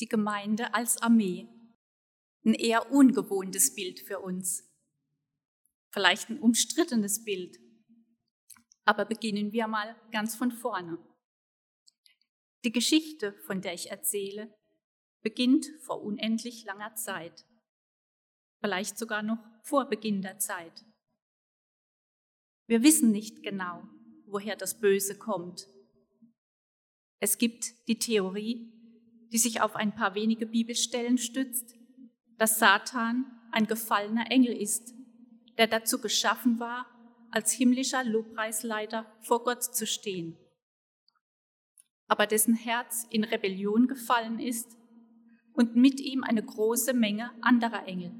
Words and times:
die 0.00 0.08
Gemeinde 0.08 0.74
als 0.74 1.00
Armee. 1.02 1.48
Ein 2.44 2.54
eher 2.54 2.90
ungewohntes 2.90 3.74
Bild 3.74 4.00
für 4.00 4.20
uns. 4.20 4.66
Vielleicht 5.90 6.30
ein 6.30 6.38
umstrittenes 6.38 7.24
Bild. 7.24 7.58
Aber 8.84 9.04
beginnen 9.04 9.52
wir 9.52 9.66
mal 9.66 9.94
ganz 10.10 10.34
von 10.34 10.50
vorne. 10.50 10.98
Die 12.64 12.72
Geschichte, 12.72 13.34
von 13.46 13.60
der 13.60 13.74
ich 13.74 13.90
erzähle, 13.90 14.54
beginnt 15.22 15.66
vor 15.82 16.02
unendlich 16.02 16.64
langer 16.64 16.94
Zeit. 16.94 17.46
Vielleicht 18.60 18.98
sogar 18.98 19.22
noch 19.22 19.38
vor 19.62 19.88
Beginn 19.88 20.22
der 20.22 20.38
Zeit. 20.38 20.84
Wir 22.66 22.82
wissen 22.82 23.10
nicht 23.10 23.42
genau, 23.42 23.82
woher 24.26 24.56
das 24.56 24.80
Böse 24.80 25.18
kommt. 25.18 25.66
Es 27.18 27.36
gibt 27.36 27.88
die 27.88 27.98
Theorie, 27.98 28.79
die 29.32 29.38
sich 29.38 29.60
auf 29.60 29.76
ein 29.76 29.94
paar 29.94 30.14
wenige 30.14 30.46
Bibelstellen 30.46 31.18
stützt, 31.18 31.74
dass 32.38 32.58
Satan 32.58 33.26
ein 33.52 33.66
gefallener 33.66 34.30
Engel 34.30 34.56
ist, 34.56 34.94
der 35.58 35.66
dazu 35.66 36.00
geschaffen 36.00 36.58
war, 36.58 36.86
als 37.30 37.52
himmlischer 37.52 38.04
Lobpreisleiter 38.04 39.06
vor 39.20 39.44
Gott 39.44 39.62
zu 39.62 39.86
stehen, 39.86 40.36
aber 42.08 42.26
dessen 42.26 42.54
Herz 42.54 43.06
in 43.10 43.22
Rebellion 43.22 43.86
gefallen 43.86 44.40
ist 44.40 44.76
und 45.52 45.76
mit 45.76 46.00
ihm 46.00 46.24
eine 46.24 46.42
große 46.42 46.92
Menge 46.92 47.30
anderer 47.40 47.86
Engel. 47.86 48.12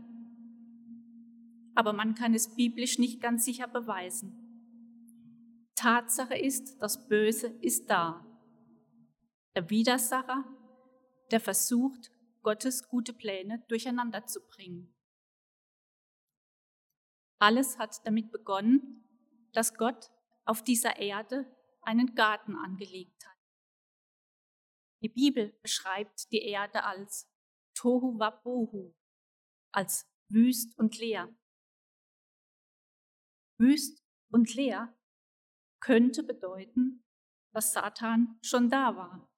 Aber 1.75 1.93
man 1.93 2.15
kann 2.15 2.35
es 2.35 2.55
biblisch 2.55 2.99
nicht 2.99 3.21
ganz 3.21 3.45
sicher 3.45 3.67
beweisen. 3.67 4.37
Tatsache 5.75 6.37
ist, 6.37 6.77
das 6.81 7.09
Böse 7.09 7.49
ist 7.63 7.91
da. 7.91 8.25
Der 9.57 9.71
Widersacher, 9.71 10.45
der 11.31 11.41
versucht, 11.41 12.11
Gottes 12.43 12.89
gute 12.89 13.13
Pläne 13.13 13.65
durcheinander 13.69 14.27
zu 14.27 14.41
bringen. 14.47 14.95
Alles 17.39 17.79
hat 17.79 18.05
damit 18.05 18.31
begonnen, 18.31 19.05
dass 19.53 19.75
Gott 19.75 20.11
auf 20.45 20.63
dieser 20.63 20.99
Erde 20.99 21.47
einen 21.83 22.15
Garten 22.15 22.55
angelegt 22.57 23.27
hat. 23.27 23.37
Die 25.03 25.09
Bibel 25.09 25.53
beschreibt 25.63 26.31
die 26.33 26.43
Erde 26.43 26.85
als 26.85 27.27
Tohu 27.75 28.19
Wabohu, 28.19 28.95
als 29.73 30.07
wüst 30.29 30.77
und 30.79 30.99
leer. 30.99 31.35
Wüst 33.59 34.03
und 34.31 34.55
leer 34.55 34.95
könnte 35.81 36.23
bedeuten, 36.23 37.05
dass 37.53 37.73
Satan 37.73 38.39
schon 38.43 38.69
da 38.69 38.95
war. 38.97 39.30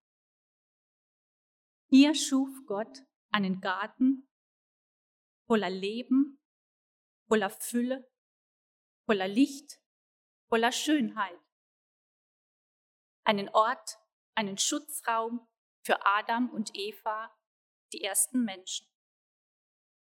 Hier 1.94 2.14
schuf 2.14 2.48
Gott 2.64 3.04
einen 3.32 3.60
Garten 3.60 4.26
voller 5.46 5.68
Leben, 5.68 6.42
voller 7.28 7.50
Fülle, 7.50 8.10
voller 9.04 9.28
Licht, 9.28 9.78
voller 10.48 10.72
Schönheit. 10.72 11.38
Einen 13.24 13.50
Ort, 13.50 13.98
einen 14.34 14.56
Schutzraum 14.56 15.46
für 15.84 16.06
Adam 16.06 16.48
und 16.48 16.70
Eva, 16.72 17.30
die 17.92 18.02
ersten 18.02 18.42
Menschen. 18.42 18.88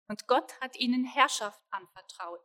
Und 0.08 0.26
Gott 0.26 0.58
hat 0.62 0.76
ihnen 0.76 1.04
Herrschaft 1.04 1.62
anvertraut, 1.70 2.40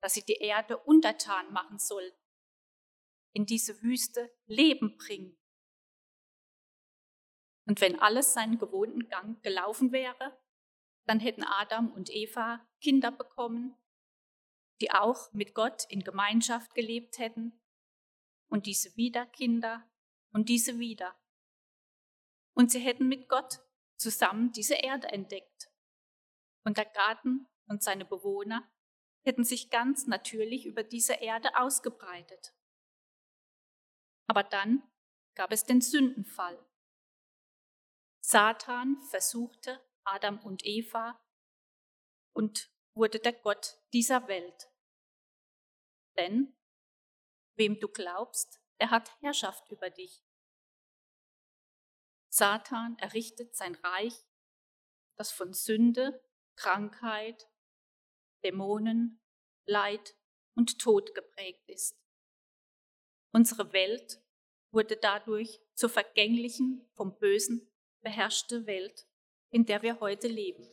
dass 0.00 0.14
sie 0.14 0.24
die 0.24 0.38
Erde 0.38 0.78
untertan 0.78 1.52
machen 1.52 1.78
sollten, 1.78 2.18
in 3.34 3.44
diese 3.44 3.82
Wüste 3.82 4.34
Leben 4.46 4.96
bringen. 4.96 5.36
Und 7.66 7.80
wenn 7.80 7.98
alles 7.98 8.34
seinen 8.34 8.58
gewohnten 8.58 9.08
Gang 9.08 9.42
gelaufen 9.42 9.92
wäre, 9.92 10.38
dann 11.06 11.20
hätten 11.20 11.44
Adam 11.44 11.92
und 11.92 12.10
Eva 12.10 12.66
Kinder 12.80 13.10
bekommen, 13.10 13.76
die 14.80 14.90
auch 14.90 15.32
mit 15.32 15.54
Gott 15.54 15.84
in 15.88 16.00
Gemeinschaft 16.00 16.74
gelebt 16.74 17.18
hätten, 17.18 17.60
und 18.54 18.66
diese 18.66 18.96
wieder 18.96 19.26
Kinder 19.26 19.84
und 20.32 20.48
diese 20.48 20.78
wieder. 20.78 21.18
Und 22.54 22.70
sie 22.70 22.78
hätten 22.78 23.08
mit 23.08 23.28
Gott 23.28 23.60
zusammen 23.96 24.52
diese 24.52 24.74
Erde 24.74 25.08
entdeckt. 25.08 25.70
Und 26.64 26.76
der 26.76 26.84
Garten 26.84 27.48
und 27.66 27.82
seine 27.82 28.04
Bewohner 28.04 28.70
hätten 29.24 29.42
sich 29.42 29.70
ganz 29.70 30.06
natürlich 30.06 30.66
über 30.66 30.84
diese 30.84 31.14
Erde 31.14 31.56
ausgebreitet. 31.56 32.54
Aber 34.28 34.44
dann 34.44 34.82
gab 35.34 35.50
es 35.50 35.64
den 35.64 35.80
Sündenfall. 35.80 36.64
Satan 38.26 39.02
versuchte 39.02 39.86
Adam 40.02 40.38
und 40.38 40.64
Eva 40.64 41.22
und 42.32 42.72
wurde 42.94 43.18
der 43.18 43.34
Gott 43.34 43.76
dieser 43.92 44.28
Welt. 44.28 44.72
Denn 46.16 46.56
wem 47.56 47.78
du 47.80 47.86
glaubst, 47.86 48.62
er 48.78 48.88
hat 48.90 49.14
Herrschaft 49.20 49.70
über 49.70 49.90
dich. 49.90 50.24
Satan 52.30 52.96
errichtet 52.98 53.54
sein 53.54 53.74
Reich, 53.74 54.24
das 55.16 55.30
von 55.30 55.52
Sünde, 55.52 56.26
Krankheit, 56.56 57.46
Dämonen, 58.42 59.22
Leid 59.66 60.16
und 60.54 60.78
Tod 60.78 61.14
geprägt 61.14 61.68
ist. 61.68 62.02
Unsere 63.32 63.74
Welt 63.74 64.18
wurde 64.70 64.96
dadurch 64.96 65.60
zur 65.74 65.90
vergänglichen, 65.90 66.90
vom 66.94 67.18
Bösen 67.18 67.70
beherrschte 68.04 68.66
Welt, 68.66 69.06
in 69.50 69.66
der 69.66 69.82
wir 69.82 69.98
heute 69.98 70.28
leben. 70.28 70.64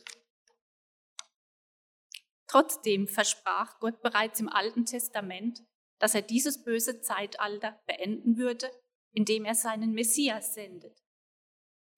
Trotzdem 2.46 3.08
versprach 3.08 3.80
Gott 3.80 4.02
bereits 4.02 4.38
im 4.38 4.48
Alten 4.48 4.84
Testament, 4.84 5.62
dass 5.98 6.14
er 6.14 6.22
dieses 6.22 6.62
böse 6.62 7.00
Zeitalter 7.00 7.80
beenden 7.86 8.36
würde, 8.36 8.70
indem 9.12 9.44
er 9.44 9.54
seinen 9.54 9.92
Messias 9.92 10.54
sendet. 10.54 11.02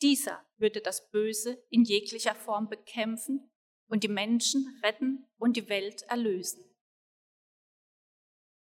Dieser 0.01 0.45
würde 0.57 0.81
das 0.81 1.11
Böse 1.11 1.65
in 1.71 1.85
jeglicher 1.85 2.35
Form 2.35 2.69
bekämpfen 2.69 3.51
und 3.89 4.05
die 4.05 4.09
Menschen 4.09 4.81
retten 4.83 5.27
und 5.39 5.57
die 5.57 5.69
Welt 5.69 6.03
erlösen. 6.03 6.65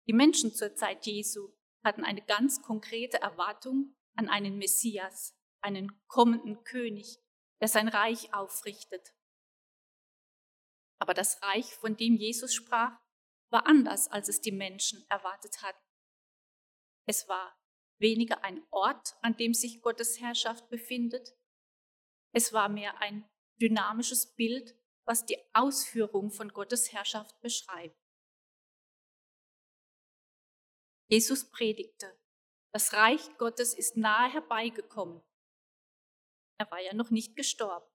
Die 0.08 0.14
Menschen 0.14 0.54
zur 0.54 0.76
Zeit 0.76 1.06
Jesu 1.06 1.50
hatten 1.84 2.04
eine 2.04 2.22
ganz 2.22 2.62
konkrete 2.62 3.22
Erwartung 3.22 3.96
an 4.16 4.30
einen 4.30 4.58
Messias, 4.58 5.36
einen 5.64 6.06
kommenden 6.08 6.64
König, 6.64 7.20
der 7.62 7.68
sein 7.68 7.88
Reich 7.88 8.34
aufrichtet. 8.34 9.14
Aber 11.00 11.14
das 11.14 11.42
Reich, 11.42 11.74
von 11.76 11.98
dem 11.98 12.16
Jesus 12.16 12.54
sprach, 12.54 12.98
war 13.50 13.68
anders, 13.68 14.08
als 14.08 14.30
es 14.30 14.42
die 14.42 14.52
Menschen 14.52 15.06
erwartet 15.10 15.62
hatten. 15.62 15.84
Es 17.06 17.28
war 17.28 17.58
weniger 18.00 18.44
ein 18.44 18.66
Ort, 18.72 19.16
an 19.22 19.38
dem 19.38 19.54
sich 19.54 19.82
Gottes 19.82 20.20
Herrschaft 20.20 20.70
befindet. 20.70 21.36
Es 22.34 22.52
war 22.54 22.70
mehr 22.70 23.00
ein 23.00 23.30
dynamisches 23.62 24.34
Bild, 24.36 24.76
was 25.06 25.26
die 25.26 25.38
Ausführung 25.54 26.32
von 26.32 26.50
Gottes 26.50 26.92
Herrschaft 26.92 27.40
beschreibt. 27.42 27.98
Jesus 31.10 31.50
predigte, 31.52 32.18
das 32.72 32.94
Reich 32.94 33.38
Gottes 33.38 33.74
ist 33.76 33.98
nahe 33.98 34.32
herbeigekommen. 34.34 35.22
Er 36.64 36.72
war 36.72 36.80
ja 36.80 36.94
noch 36.94 37.12
nicht 37.12 37.36
gestorben. 37.36 37.86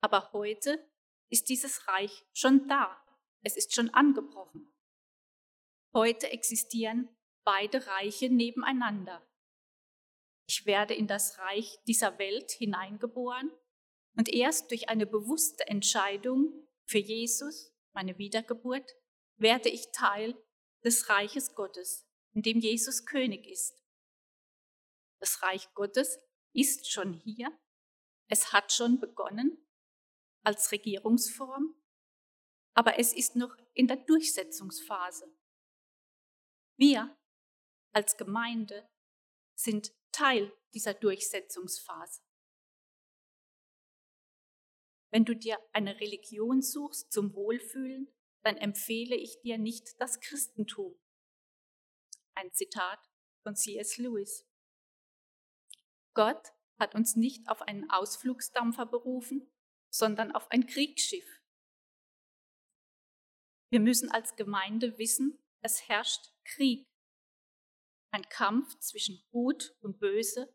Aber 0.00 0.32
heute 0.32 0.82
ist 1.30 1.50
dieses 1.50 1.86
Reich 1.86 2.24
schon 2.32 2.66
da. 2.68 3.04
Es 3.42 3.54
ist 3.54 3.74
schon 3.74 3.90
angebrochen. 3.90 4.74
Heute 5.92 6.30
existieren 6.30 7.14
beide 7.44 7.86
Reiche 7.86 8.30
nebeneinander. 8.30 9.30
Ich 10.48 10.64
werde 10.64 10.94
in 10.94 11.06
das 11.06 11.36
Reich 11.38 11.78
dieser 11.86 12.18
Welt 12.18 12.50
hineingeboren 12.52 13.52
und 14.16 14.30
erst 14.30 14.70
durch 14.70 14.88
eine 14.88 15.04
bewusste 15.04 15.66
Entscheidung 15.66 16.66
für 16.86 16.96
Jesus, 16.96 17.74
meine 17.92 18.16
Wiedergeburt, 18.16 18.90
werde 19.36 19.68
ich 19.68 19.92
Teil 19.92 20.34
des 20.82 21.10
Reiches 21.10 21.54
Gottes, 21.54 22.08
in 22.32 22.40
dem 22.40 22.58
Jesus 22.58 23.04
König 23.04 23.46
ist. 23.46 23.84
Das 25.20 25.42
Reich 25.42 25.68
Gottes 25.74 26.18
ist 26.58 26.90
schon 26.90 27.12
hier, 27.12 27.56
es 28.28 28.52
hat 28.52 28.72
schon 28.72 28.98
begonnen 28.98 29.64
als 30.44 30.72
Regierungsform, 30.72 31.74
aber 32.74 32.98
es 32.98 33.12
ist 33.12 33.36
noch 33.36 33.56
in 33.74 33.86
der 33.86 33.96
Durchsetzungsphase. 33.96 35.32
Wir 36.76 37.16
als 37.92 38.16
Gemeinde 38.16 38.88
sind 39.54 39.92
Teil 40.12 40.52
dieser 40.74 40.94
Durchsetzungsphase. 40.94 42.22
Wenn 45.10 45.24
du 45.24 45.34
dir 45.34 45.58
eine 45.72 46.00
Religion 46.00 46.60
suchst 46.60 47.12
zum 47.12 47.34
Wohlfühlen, 47.34 48.12
dann 48.42 48.56
empfehle 48.56 49.16
ich 49.16 49.40
dir 49.40 49.58
nicht 49.58 50.00
das 50.00 50.20
Christentum. 50.20 50.98
Ein 52.34 52.52
Zitat 52.52 53.00
von 53.42 53.56
C.S. 53.56 53.96
Lewis. 53.98 54.47
Gott 56.18 56.52
hat 56.80 56.96
uns 56.96 57.14
nicht 57.14 57.48
auf 57.48 57.62
einen 57.62 57.88
Ausflugsdampfer 57.90 58.86
berufen, 58.86 59.48
sondern 59.88 60.32
auf 60.32 60.50
ein 60.50 60.66
Kriegsschiff. 60.66 61.40
Wir 63.70 63.78
müssen 63.78 64.10
als 64.10 64.34
Gemeinde 64.34 64.98
wissen, 64.98 65.40
es 65.60 65.88
herrscht 65.88 66.34
Krieg, 66.44 66.88
ein 68.10 68.28
Kampf 68.28 68.76
zwischen 68.80 69.24
Gut 69.30 69.76
und 69.80 70.00
Böse, 70.00 70.52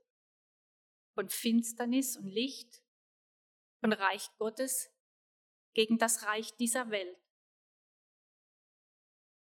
von 1.15 1.29
Finsternis 1.29 2.17
und 2.17 2.27
Licht, 2.27 2.83
von 3.79 3.93
Reich 3.93 4.27
Gottes 4.39 4.93
gegen 5.73 5.97
das 5.97 6.23
Reich 6.23 6.53
dieser 6.57 6.89
Welt. 6.89 7.23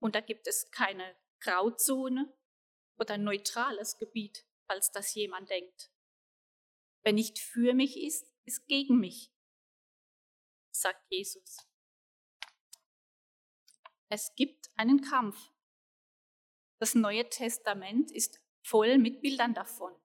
Und 0.02 0.16
da 0.16 0.22
gibt 0.22 0.48
es 0.48 0.72
keine 0.72 1.16
Grauzone 1.42 2.36
oder 2.98 3.20
neutrales 3.20 4.00
Gebiet, 4.00 4.48
falls 4.66 4.90
das 4.90 5.14
jemand 5.14 5.52
denkt. 5.52 5.92
Wer 7.08 7.14
nicht 7.14 7.40
für 7.40 7.74
mich 7.74 7.96
ist, 8.04 8.30
ist 8.44 8.68
gegen 8.68 9.00
mich, 9.00 9.32
sagt 10.72 11.10
Jesus. 11.10 11.66
Es 14.10 14.36
gibt 14.36 14.70
einen 14.76 15.00
Kampf. 15.00 15.54
Das 16.80 16.96
Neue 16.96 17.30
Testament 17.30 18.12
ist 18.12 18.42
voll 18.62 18.98
mit 18.98 19.22
Bildern 19.22 19.54
davon. 19.54 19.96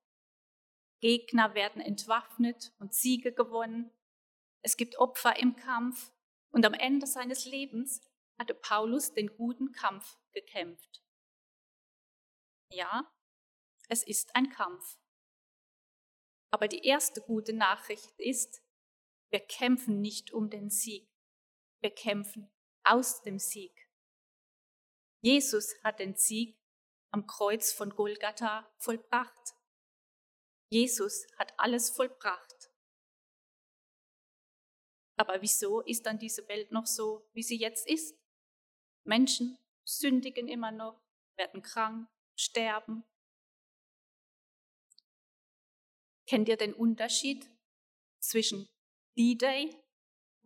Gegner 1.00 1.56
werden 1.56 1.82
entwaffnet 1.82 2.72
und 2.78 2.94
Siege 2.94 3.32
gewonnen. 3.32 3.90
Es 4.64 4.76
gibt 4.76 4.96
Opfer 4.96 5.40
im 5.40 5.56
Kampf 5.56 6.12
und 6.52 6.64
am 6.64 6.75
Ende 6.75 7.08
seines 7.08 7.46
Lebens 7.46 8.00
hatte 8.38 8.54
Paulus 8.54 9.12
den 9.12 9.34
guten 9.37 9.72
Kampf 9.72 10.20
gekämpft. 10.31 11.02
Ja, 12.70 13.12
es 13.88 14.04
ist 14.04 14.37
ein 14.37 14.50
Kampf. 14.50 15.01
Aber 16.52 16.69
die 16.69 16.84
erste 16.84 17.22
gute 17.22 17.54
Nachricht 17.54 18.12
ist, 18.19 18.62
wir 19.31 19.40
kämpfen 19.40 20.00
nicht 20.00 20.32
um 20.32 20.50
den 20.50 20.69
Sieg, 20.69 21.08
wir 21.81 21.90
kämpfen 21.90 22.52
aus 22.84 23.22
dem 23.22 23.38
Sieg. 23.38 23.88
Jesus 25.22 25.75
hat 25.82 25.99
den 25.99 26.14
Sieg 26.14 26.58
am 27.10 27.26
Kreuz 27.26 27.72
von 27.72 27.90
Golgatha 27.90 28.70
vollbracht. 28.76 29.54
Jesus 30.69 31.26
hat 31.38 31.58
alles 31.58 31.88
vollbracht. 31.90 32.70
Aber 35.16 35.40
wieso 35.40 35.81
ist 35.82 36.04
dann 36.04 36.19
diese 36.19 36.46
Welt 36.49 36.70
noch 36.70 36.87
so, 36.87 37.28
wie 37.32 37.43
sie 37.43 37.58
jetzt 37.58 37.88
ist? 37.88 38.19
Menschen 39.04 39.56
sündigen 39.84 40.49
immer 40.49 40.70
noch, 40.70 41.00
werden 41.37 41.62
krank, 41.62 42.08
sterben. 42.34 43.04
Kennt 46.32 46.49
ihr 46.49 46.56
den 46.56 46.73
Unterschied 46.73 47.46
zwischen 48.19 48.67
D-Day 49.19 49.79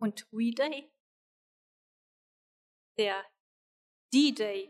und 0.01 0.27
We-Day? 0.33 0.91
Der 2.97 3.25
D-Day, 4.13 4.69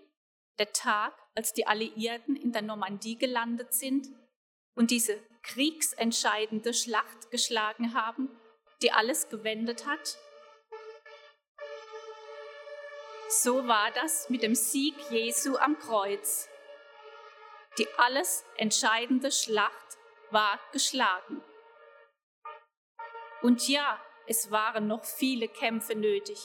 der 0.60 0.72
Tag, 0.74 1.20
als 1.34 1.54
die 1.54 1.66
Alliierten 1.66 2.36
in 2.36 2.52
der 2.52 2.62
Normandie 2.62 3.18
gelandet 3.18 3.74
sind 3.74 4.10
und 4.76 4.92
diese 4.92 5.20
kriegsentscheidende 5.42 6.76
Schlacht 6.76 7.32
geschlagen 7.32 7.96
haben, 7.96 8.30
die 8.84 8.92
alles 8.92 9.28
gewendet 9.28 9.88
hat. 9.88 10.20
So 13.42 13.68
war 13.68 13.90
das 13.90 14.30
mit 14.30 14.44
dem 14.44 14.54
Sieg 14.54 14.94
Jesu 15.10 15.58
am 15.58 15.80
Kreuz. 15.80 16.48
Die 17.80 17.88
alles 17.98 18.46
entscheidende 18.58 19.32
Schlacht 19.32 19.98
war 20.32 20.60
geschlagen. 20.72 21.42
Und 23.42 23.68
ja, 23.68 24.02
es 24.28 24.52
waren 24.52 24.88
noch 24.88 25.06
viele 25.06 25.48
Kämpfe 25.48 25.96
nötig. 25.96 26.40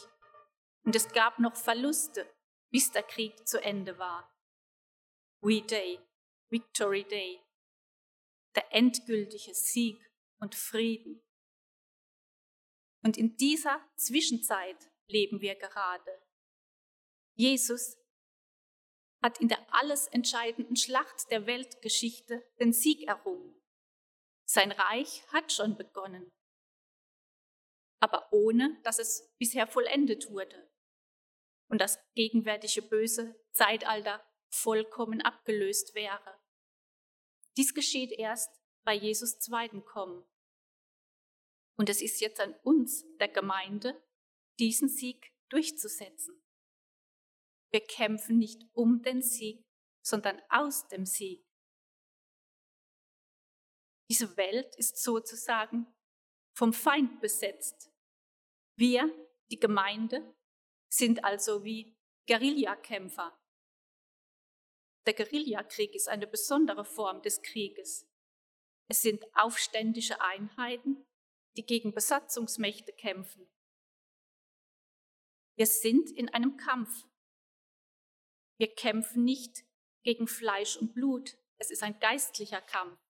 Und 0.84 0.96
es 0.96 1.08
gab 1.08 1.38
noch 1.38 1.56
Verluste, 1.56 2.28
bis 2.70 2.90
der 2.90 3.02
Krieg 3.02 3.46
zu 3.46 3.62
Ende 3.62 3.98
war. 3.98 4.28
We 5.40 5.62
Day, 5.62 6.00
Victory 6.50 7.04
Day, 7.04 7.40
der 8.54 8.72
endgültige 8.72 9.54
Sieg 9.54 9.98
und 10.38 10.54
Frieden. 10.54 11.22
Und 13.02 13.16
in 13.16 13.36
dieser 13.36 13.80
Zwischenzeit 13.96 14.90
leben 15.08 15.40
wir 15.40 15.56
gerade. 15.56 16.22
Jesus 17.34 17.96
hat 19.22 19.40
in 19.40 19.48
der 19.48 19.64
alles 19.72 20.08
entscheidenden 20.08 20.76
Schlacht 20.76 21.30
der 21.30 21.46
Weltgeschichte 21.46 22.44
den 22.60 22.72
Sieg 22.72 23.06
errungen. 23.06 23.61
Sein 24.54 24.70
Reich 24.70 25.26
hat 25.28 25.50
schon 25.50 25.78
begonnen, 25.78 26.30
aber 28.00 28.30
ohne 28.34 28.78
dass 28.82 28.98
es 28.98 29.34
bisher 29.38 29.66
vollendet 29.66 30.28
wurde 30.28 30.70
und 31.70 31.80
das 31.80 31.98
gegenwärtige 32.12 32.82
böse 32.82 33.34
Zeitalter 33.52 34.22
vollkommen 34.50 35.22
abgelöst 35.22 35.94
wäre. 35.94 36.38
Dies 37.56 37.72
geschieht 37.72 38.12
erst 38.12 38.50
bei 38.84 38.92
Jesus 38.92 39.38
zweiten 39.38 39.86
Kommen. 39.86 40.22
Und 41.78 41.88
es 41.88 42.02
ist 42.02 42.20
jetzt 42.20 42.38
an 42.38 42.54
uns, 42.62 43.06
der 43.20 43.28
Gemeinde, 43.28 44.06
diesen 44.58 44.90
Sieg 44.90 45.32
durchzusetzen. 45.48 46.44
Wir 47.70 47.80
kämpfen 47.86 48.36
nicht 48.36 48.68
um 48.74 49.00
den 49.00 49.22
Sieg, 49.22 49.64
sondern 50.02 50.42
aus 50.50 50.88
dem 50.88 51.06
Sieg. 51.06 51.42
Diese 54.10 54.36
Welt 54.36 54.74
ist 54.76 55.02
sozusagen 55.02 55.86
vom 56.54 56.72
Feind 56.72 57.20
besetzt. 57.20 57.90
Wir, 58.76 59.10
die 59.50 59.58
Gemeinde, 59.58 60.34
sind 60.90 61.24
also 61.24 61.64
wie 61.64 61.96
Guerillakämpfer. 62.26 63.38
Der 65.06 65.14
Guerillakrieg 65.14 65.94
ist 65.94 66.08
eine 66.08 66.26
besondere 66.26 66.84
Form 66.84 67.22
des 67.22 67.42
Krieges. 67.42 68.08
Es 68.88 69.02
sind 69.02 69.24
aufständische 69.34 70.20
Einheiten, 70.20 71.06
die 71.56 71.64
gegen 71.64 71.92
Besatzungsmächte 71.92 72.92
kämpfen. 72.92 73.48
Wir 75.56 75.66
sind 75.66 76.10
in 76.10 76.28
einem 76.28 76.56
Kampf. 76.56 77.06
Wir 78.58 78.72
kämpfen 78.74 79.24
nicht 79.24 79.64
gegen 80.02 80.26
Fleisch 80.26 80.76
und 80.76 80.94
Blut. 80.94 81.36
Es 81.58 81.70
ist 81.70 81.82
ein 81.82 81.98
geistlicher 81.98 82.60
Kampf. 82.60 83.01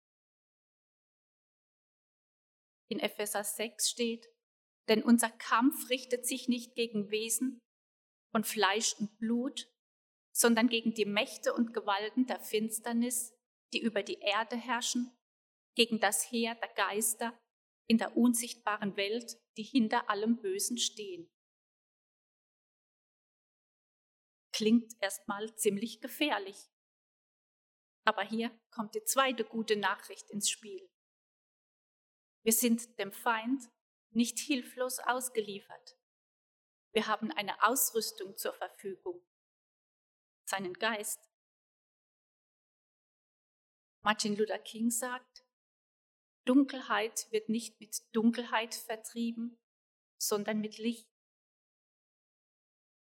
In 2.93 3.01
Epheser 3.01 3.43
6 3.43 3.89
steht, 3.89 4.29
denn 4.87 5.03
unser 5.03 5.31
Kampf 5.31 5.89
richtet 5.89 6.27
sich 6.27 6.47
nicht 6.47 6.75
gegen 6.75 7.11
Wesen 7.11 7.59
von 8.33 8.45
Fleisch 8.45 8.95
und 8.99 9.17
Blut, 9.17 9.67
sondern 10.37 10.69
gegen 10.69 10.93
die 10.93 11.07
Mächte 11.07 11.55
und 11.55 11.73
Gewalten 11.73 12.27
der 12.27 12.39
Finsternis, 12.39 13.33
die 13.73 13.81
über 13.81 14.03
die 14.03 14.19
Erde 14.21 14.57
herrschen, 14.57 15.11
gegen 15.75 16.01
das 16.01 16.31
Heer 16.31 16.55
der 16.57 16.69
Geister 16.75 17.35
in 17.89 17.97
der 17.97 18.15
unsichtbaren 18.15 18.95
Welt, 18.99 19.39
die 19.57 19.63
hinter 19.63 20.11
allem 20.11 20.43
Bösen 20.43 20.77
stehen. 20.77 21.33
Klingt 24.55 24.93
erstmal 25.01 25.57
ziemlich 25.57 26.03
gefährlich. 26.03 26.69
Aber 28.05 28.23
hier 28.23 28.51
kommt 28.71 28.95
die 28.95 29.05
zweite 29.05 29.45
gute 29.45 29.77
Nachricht 29.77 30.29
ins 30.31 30.51
Spiel. 30.51 30.92
Wir 32.43 32.53
sind 32.53 32.99
dem 32.99 33.13
Feind 33.13 33.71
nicht 34.11 34.39
hilflos 34.39 34.99
ausgeliefert. 34.99 35.97
Wir 36.93 37.07
haben 37.07 37.31
eine 37.31 37.63
Ausrüstung 37.63 38.37
zur 38.37 38.53
Verfügung, 38.55 39.23
seinen 40.45 40.75
Geist. 40.75 41.21
Martin 44.03 44.37
Luther 44.37 44.59
King 44.59 44.91
sagt, 44.91 45.47
Dunkelheit 46.45 47.31
wird 47.31 47.49
nicht 47.49 47.79
mit 47.79 48.03
Dunkelheit 48.13 48.75
vertrieben, 48.75 49.59
sondern 50.19 50.61
mit 50.61 50.79
Licht. 50.79 51.09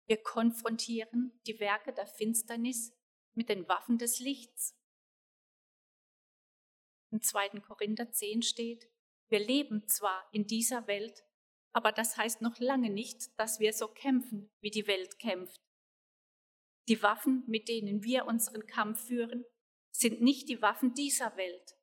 Wir 0.05 0.21
konfrontieren 0.21 1.39
die 1.47 1.59
Werke 1.59 1.93
der 1.93 2.05
Finsternis 2.05 2.93
mit 3.33 3.49
den 3.49 3.67
Waffen 3.67 3.97
des 3.97 4.19
Lichts. 4.19 4.77
Im 7.09 7.21
2. 7.21 7.61
Korinther 7.61 8.11
10 8.11 8.43
steht, 8.43 8.92
wir 9.33 9.39
leben 9.39 9.87
zwar 9.87 10.29
in 10.31 10.45
dieser 10.45 10.85
Welt, 10.85 11.23
aber 11.71 11.91
das 11.91 12.17
heißt 12.17 12.43
noch 12.43 12.59
lange 12.59 12.91
nicht, 12.91 13.31
dass 13.39 13.59
wir 13.59 13.73
so 13.73 13.87
kämpfen, 13.87 14.51
wie 14.61 14.69
die 14.69 14.85
Welt 14.85 15.17
kämpft. 15.17 15.59
Die 16.87 17.01
Waffen, 17.01 17.43
mit 17.47 17.67
denen 17.67 18.03
wir 18.03 18.27
unseren 18.27 18.67
Kampf 18.67 19.07
führen, 19.07 19.43
sind 19.91 20.21
nicht 20.21 20.49
die 20.49 20.61
Waffen 20.61 20.93
dieser 20.93 21.35
Welt. 21.35 21.75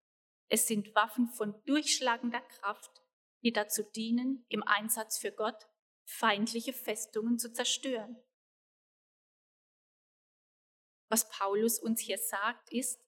Es 0.47 0.69
sind 0.69 0.95
Waffen 0.95 1.29
von 1.29 1.61
durchschlagender 1.65 2.41
Kraft, 2.41 3.03
die 3.43 3.53
dazu 3.53 3.83
dienen, 3.83 4.45
im 4.49 4.63
Einsatz 4.63 5.19
für 5.19 5.33
Gott 5.33 5.67
feindliche 6.05 6.73
Festungen 6.73 7.37
zu 7.41 7.53
zerstören. 7.53 8.17
Was 11.09 11.29
Paulus 11.31 11.81
uns 11.81 12.01
hier 12.01 12.19
sagt, 12.19 12.73
ist, 12.73 13.05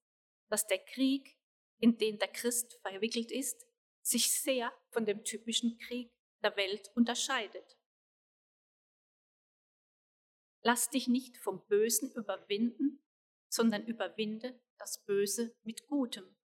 dass 0.48 0.66
der 0.66 0.80
Krieg, 0.80 1.38
in 1.78 1.96
den 1.96 2.18
der 2.18 2.26
Christ 2.26 2.80
verwickelt 2.82 3.30
ist, 3.30 3.68
sich 4.02 4.30
sehr 4.30 4.72
von 4.90 5.06
dem 5.06 5.24
typischen 5.24 5.78
Krieg 5.78 6.12
der 6.42 6.56
Welt 6.56 6.90
unterscheidet. 6.94 7.78
Lass 10.62 10.90
dich 10.90 11.08
nicht 11.08 11.36
vom 11.38 11.66
Bösen 11.66 12.12
überwinden, 12.12 13.04
sondern 13.48 13.86
überwinde 13.86 14.60
das 14.78 15.04
Böse 15.04 15.56
mit 15.62 15.86
Gutem. 15.86 16.36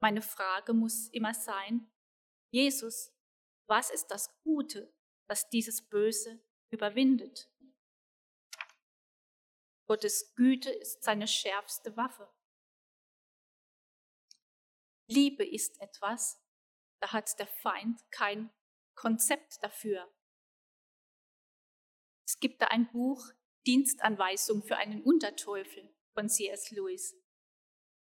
Meine 0.00 0.22
Frage 0.22 0.74
muss 0.74 1.08
immer 1.08 1.34
sein, 1.34 1.90
Jesus, 2.50 3.14
was 3.66 3.90
ist 3.90 4.08
das 4.08 4.38
Gute, 4.42 4.94
das 5.26 5.48
dieses 5.48 5.82
Böse 5.88 6.42
überwindet? 6.70 7.50
Gottes 9.86 10.34
Güte 10.34 10.70
ist 10.70 11.02
seine 11.02 11.28
schärfste 11.28 11.96
Waffe. 11.96 12.30
Liebe 15.06 15.44
ist 15.44 15.80
etwas, 15.80 16.40
da 17.00 17.12
hat 17.12 17.38
der 17.38 17.46
Feind 17.46 18.00
kein 18.10 18.50
Konzept 18.94 19.62
dafür. 19.62 20.10
Es 22.26 22.38
gibt 22.38 22.62
da 22.62 22.66
ein 22.68 22.90
Buch, 22.90 23.22
Dienstanweisung 23.66 24.62
für 24.62 24.76
einen 24.76 25.02
Unterteufel 25.02 25.94
von 26.14 26.28
C.S. 26.28 26.70
Lewis. 26.70 27.14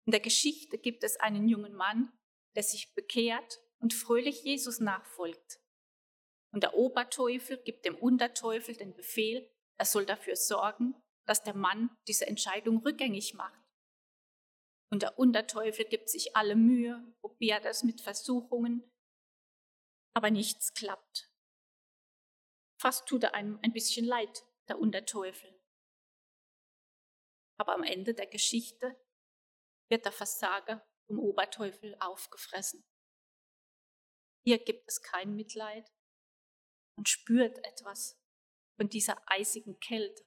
In 0.06 0.10
der 0.10 0.20
Geschichte 0.20 0.78
gibt 0.78 1.04
es 1.04 1.16
einen 1.16 1.48
jungen 1.48 1.74
Mann, 1.74 2.12
der 2.54 2.62
sich 2.62 2.94
bekehrt 2.94 3.60
und 3.78 3.94
fröhlich 3.94 4.42
Jesus 4.44 4.80
nachfolgt. 4.80 5.60
Und 6.52 6.62
der 6.62 6.74
Oberteufel 6.74 7.58
gibt 7.58 7.84
dem 7.84 7.96
Unterteufel 7.96 8.76
den 8.76 8.94
Befehl, 8.94 9.50
er 9.76 9.86
soll 9.86 10.06
dafür 10.06 10.36
sorgen, 10.36 10.94
dass 11.26 11.42
der 11.42 11.54
Mann 11.54 11.90
diese 12.06 12.26
Entscheidung 12.26 12.78
rückgängig 12.78 13.34
macht. 13.34 13.63
Und 14.90 15.02
der 15.02 15.18
Unterteufel 15.18 15.84
gibt 15.86 16.08
sich 16.08 16.36
alle 16.36 16.56
Mühe, 16.56 17.02
probiert 17.20 17.64
es 17.64 17.82
mit 17.82 18.00
Versuchungen, 18.00 18.90
aber 20.14 20.30
nichts 20.30 20.72
klappt. 20.74 21.30
Fast 22.80 23.06
tut 23.08 23.24
er 23.24 23.34
einem 23.34 23.58
ein 23.62 23.72
bisschen 23.72 24.04
leid, 24.04 24.44
der 24.68 24.78
Unterteufel. 24.78 25.50
Aber 27.58 27.74
am 27.74 27.82
Ende 27.82 28.14
der 28.14 28.26
Geschichte 28.26 28.96
wird 29.90 30.04
der 30.04 30.12
Versager 30.12 30.86
vom 31.06 31.18
Oberteufel 31.18 31.96
aufgefressen. 32.00 32.84
Hier 34.46 34.62
gibt 34.62 34.88
es 34.88 35.02
kein 35.02 35.34
Mitleid 35.34 35.90
und 36.96 37.08
spürt 37.08 37.58
etwas 37.64 38.20
von 38.76 38.88
dieser 38.88 39.22
eisigen 39.26 39.78
Kälte. 39.80 40.24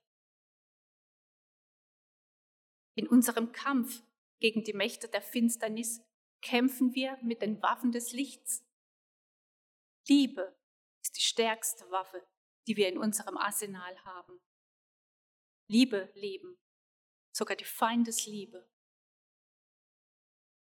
In 2.96 3.08
unserem 3.08 3.52
Kampf 3.52 4.02
gegen 4.40 4.64
die 4.64 4.74
Mächte 4.74 5.08
der 5.08 5.22
Finsternis 5.22 6.02
kämpfen 6.42 6.94
wir 6.94 7.18
mit 7.22 7.42
den 7.42 7.62
Waffen 7.62 7.92
des 7.92 8.12
Lichts. 8.12 8.66
Liebe 10.08 10.56
ist 11.02 11.16
die 11.16 11.22
stärkste 11.22 11.90
Waffe, 11.90 12.26
die 12.68 12.78
wir 12.78 12.88
in 12.88 12.98
unserem 12.98 13.38
Arsenal 13.38 13.98
haben. 14.06 14.40
Liebe 15.68 16.12
leben, 16.16 16.58
sogar 17.32 17.58
die 17.58 17.66
Feindesliebe. 17.66 18.70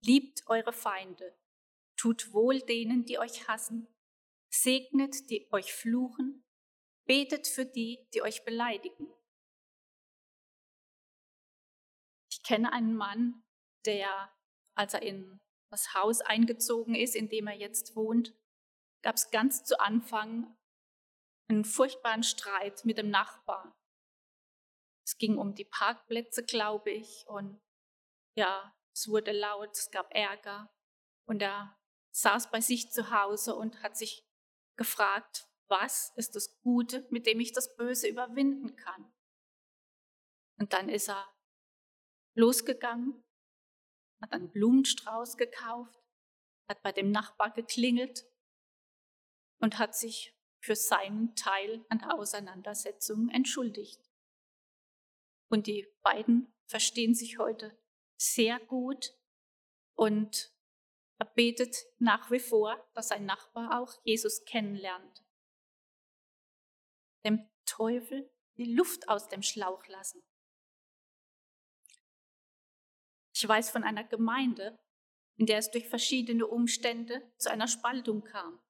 Liebt 0.01 0.47
eure 0.47 0.71
Feinde, 0.71 1.37
tut 1.97 2.31
wohl 2.31 2.59
denen, 2.59 3.05
die 3.05 3.17
euch 3.17 3.47
hassen, 3.47 3.87
segnet, 4.49 5.29
die 5.29 5.51
euch 5.51 5.73
fluchen, 5.73 6.45
betet 7.05 7.47
für 7.47 7.65
die, 7.65 8.07
die 8.13 8.21
euch 8.21 8.45
beleidigen. 8.45 9.11
Ich 12.29 12.43
kenne 12.43 12.71
einen 12.71 12.95
Mann, 12.95 13.44
der, 13.85 14.31
als 14.75 14.93
er 14.93 15.01
in 15.01 15.39
das 15.71 15.93
Haus 15.93 16.21
eingezogen 16.21 16.95
ist, 16.95 17.15
in 17.15 17.29
dem 17.29 17.47
er 17.47 17.55
jetzt 17.55 17.95
wohnt, 17.95 18.33
gab 19.03 19.15
es 19.15 19.31
ganz 19.31 19.63
zu 19.63 19.79
Anfang 19.79 20.55
einen 21.49 21.65
furchtbaren 21.65 22.23
Streit 22.23 22.85
mit 22.85 22.97
dem 22.97 23.09
Nachbar. 23.09 23.77
Es 25.05 25.17
ging 25.17 25.37
um 25.37 25.53
die 25.53 25.65
Parkplätze, 25.65 26.43
glaube 26.43 26.91
ich, 26.91 27.25
und 27.27 27.61
ja, 28.35 28.75
es 28.93 29.07
wurde 29.07 29.31
laut, 29.31 29.71
es 29.73 29.91
gab 29.91 30.11
Ärger 30.13 30.73
und 31.27 31.41
er 31.41 31.77
saß 32.11 32.49
bei 32.49 32.61
sich 32.61 32.91
zu 32.91 33.11
Hause 33.11 33.55
und 33.55 33.83
hat 33.83 33.97
sich 33.97 34.25
gefragt, 34.77 35.47
was 35.67 36.13
ist 36.15 36.35
das 36.35 36.59
Gute, 36.61 37.05
mit 37.09 37.27
dem 37.27 37.39
ich 37.39 37.51
das 37.51 37.75
Böse 37.75 38.07
überwinden 38.07 38.75
kann. 38.75 39.13
Und 40.57 40.73
dann 40.73 40.89
ist 40.89 41.09
er 41.09 41.27
losgegangen, 42.35 43.24
hat 44.21 44.31
einen 44.31 44.51
Blumenstrauß 44.51 45.37
gekauft, 45.37 45.99
hat 46.67 46.81
bei 46.81 46.91
dem 46.91 47.11
Nachbar 47.11 47.51
geklingelt 47.51 48.25
und 49.59 49.77
hat 49.77 49.95
sich 49.95 50.35
für 50.59 50.75
seinen 50.75 51.35
Teil 51.35 51.85
an 51.89 51.99
der 51.99 52.13
Auseinandersetzung 52.15 53.29
entschuldigt. 53.29 54.01
Und 55.49 55.67
die 55.67 55.87
beiden 56.01 56.53
verstehen 56.65 57.13
sich 57.13 57.37
heute 57.37 57.77
sehr 58.17 58.59
gut 58.59 59.13
und 59.93 60.51
er 61.17 61.27
betet 61.27 61.77
nach 61.99 62.31
wie 62.31 62.39
vor, 62.39 62.89
dass 62.93 63.09
sein 63.09 63.25
Nachbar 63.25 63.79
auch 63.79 63.93
Jesus 64.03 64.43
kennenlernt. 64.45 65.23
Dem 67.23 67.49
Teufel 67.65 68.29
die 68.57 68.73
Luft 68.73 69.07
aus 69.07 69.27
dem 69.27 69.41
Schlauch 69.41 69.85
lassen. 69.87 70.21
Ich 73.35 73.45
weiß 73.45 73.69
von 73.69 73.83
einer 73.83 74.05
Gemeinde, 74.05 74.79
in 75.35 75.45
der 75.45 75.57
es 75.57 75.69
durch 75.69 75.89
verschiedene 75.89 76.47
Umstände 76.47 77.21
zu 77.37 77.51
einer 77.51 77.67
Spaltung 77.67 78.23
kam. 78.23 78.61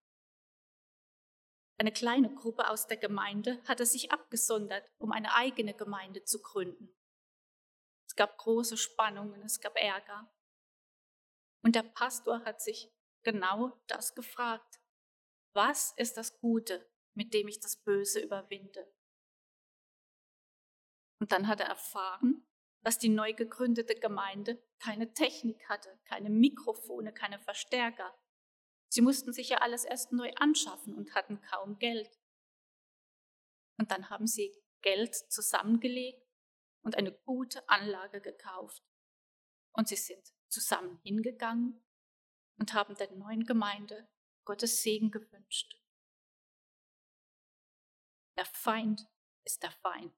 Eine 1.78 1.92
kleine 1.92 2.34
Gruppe 2.34 2.68
aus 2.70 2.88
der 2.88 2.98
Gemeinde 2.98 3.62
hatte 3.68 3.86
sich 3.86 4.12
abgesondert, 4.12 4.90
um 4.98 5.12
eine 5.12 5.36
eigene 5.36 5.76
Gemeinde 5.76 6.24
zu 6.24 6.42
gründen. 6.42 6.90
Es 8.08 8.16
gab 8.16 8.40
große 8.40 8.76
Spannungen, 8.76 9.44
es 9.44 9.60
gab 9.60 9.76
Ärger. 9.76 10.34
Und 11.62 11.76
der 11.76 11.84
Pastor 11.84 12.44
hat 12.44 12.60
sich 12.60 12.92
genau 13.22 13.80
das 13.86 14.16
gefragt. 14.16 14.80
Was 15.54 15.92
ist 15.98 16.18
das 16.18 16.40
Gute, 16.40 16.90
mit 17.14 17.36
dem 17.36 17.48
ich 17.48 17.60
das 17.60 17.76
Böse 17.76 18.20
überwinde? 18.20 18.92
Und 21.20 21.32
dann 21.32 21.48
hat 21.48 21.60
er 21.60 21.68
erfahren, 21.68 22.48
dass 22.86 22.98
die 22.98 23.10
neu 23.10 23.34
gegründete 23.34 23.96
Gemeinde 23.96 24.62
keine 24.80 25.14
Technik 25.14 25.68
hatte, 25.68 26.00
keine 26.06 26.30
Mikrofone, 26.30 27.12
keine 27.12 27.40
Verstärker, 27.40 28.16
Sie 28.96 29.02
mussten 29.02 29.34
sich 29.34 29.50
ja 29.50 29.58
alles 29.58 29.84
erst 29.84 30.14
neu 30.14 30.32
anschaffen 30.38 30.96
und 30.96 31.16
hatten 31.16 31.42
kaum 31.42 31.80
Geld. 31.80 32.18
Und 33.78 33.92
dann 33.92 34.10
haben 34.10 34.26
sie 34.26 34.56
Geld 34.82 35.14
zusammengelegt 35.14 36.26
und 36.82 36.96
eine 36.96 37.12
gute 37.12 37.68
Anlage 37.68 38.22
gekauft. 38.22 38.82
Und 39.74 39.90
sie 39.90 39.98
sind 39.98 40.34
zusammen 40.48 41.00
hingegangen 41.04 41.84
und 42.58 42.74
haben 42.74 42.96
der 42.96 43.12
neuen 43.12 43.44
Gemeinde 43.44 44.08
Gottes 44.46 44.82
Segen 44.82 45.12
gewünscht. 45.12 45.76
Der 48.38 48.46
Feind 48.46 49.06
ist 49.44 49.62
der 49.62 49.72
Feind. 49.72 50.14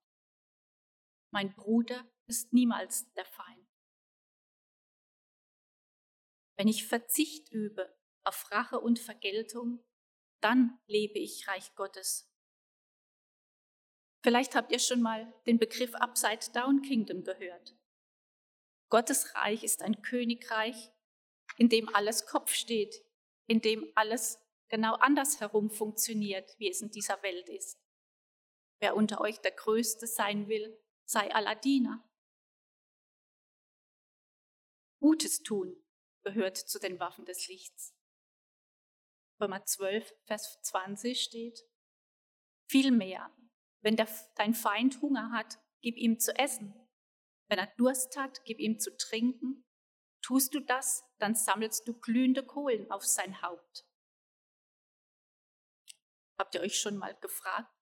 Mein 1.31 1.55
Bruder 1.55 2.07
ist 2.27 2.53
niemals 2.53 3.11
der 3.13 3.25
Feind. 3.25 3.67
Wenn 6.57 6.67
ich 6.67 6.87
Verzicht 6.87 7.51
übe 7.51 7.95
auf 8.23 8.51
Rache 8.51 8.79
und 8.79 8.99
Vergeltung, 8.99 9.83
dann 10.41 10.79
lebe 10.87 11.19
ich 11.19 11.47
Reich 11.47 11.75
Gottes. 11.75 12.31
Vielleicht 14.23 14.55
habt 14.55 14.71
ihr 14.71 14.79
schon 14.79 15.01
mal 15.01 15.33
den 15.45 15.59
Begriff 15.59 15.93
Upside 15.95 16.51
Down 16.53 16.81
Kingdom 16.81 17.23
gehört. 17.23 17.77
Gottes 18.89 19.35
Reich 19.35 19.63
ist 19.63 19.81
ein 19.81 20.01
Königreich, 20.01 20.91
in 21.57 21.69
dem 21.69 21.93
alles 21.93 22.25
Kopf 22.25 22.53
steht, 22.53 23.03
in 23.47 23.61
dem 23.61 23.91
alles 23.95 24.39
genau 24.69 24.95
andersherum 24.95 25.69
funktioniert, 25.69 26.55
wie 26.57 26.69
es 26.69 26.81
in 26.81 26.91
dieser 26.91 27.21
Welt 27.23 27.47
ist. 27.49 27.79
Wer 28.79 28.95
unter 28.95 29.21
euch 29.21 29.39
der 29.39 29.51
Größte 29.51 30.07
sein 30.07 30.47
will, 30.47 30.77
sei 31.05 31.33
Alladiner. 31.33 32.06
Gutes 35.07 35.41
tun 35.41 35.73
gehört 36.25 36.57
zu 36.57 36.79
den 36.79 36.99
Waffen 36.99 37.23
des 37.23 37.47
Lichts. 37.47 37.95
Römer 39.39 39.63
12, 39.63 40.13
Vers 40.25 40.59
20 40.63 41.21
steht, 41.21 41.61
vielmehr, 42.69 43.33
wenn 43.79 43.95
der, 43.95 44.09
dein 44.35 44.53
Feind 44.53 45.01
Hunger 45.01 45.31
hat, 45.31 45.59
gib 45.81 45.95
ihm 45.95 46.19
zu 46.19 46.37
essen. 46.37 46.73
Wenn 47.47 47.57
er 47.57 47.73
Durst 47.77 48.17
hat, 48.17 48.43
gib 48.43 48.59
ihm 48.59 48.81
zu 48.81 48.97
trinken. 48.97 49.65
Tust 50.21 50.53
du 50.53 50.59
das, 50.59 51.05
dann 51.19 51.35
sammelst 51.35 51.87
du 51.87 51.97
glühende 51.97 52.45
Kohlen 52.45 52.91
auf 52.91 53.05
sein 53.05 53.41
Haupt. 53.41 53.87
Habt 56.37 56.53
ihr 56.53 56.59
euch 56.59 56.77
schon 56.77 56.97
mal 56.97 57.15
gefragt, 57.21 57.73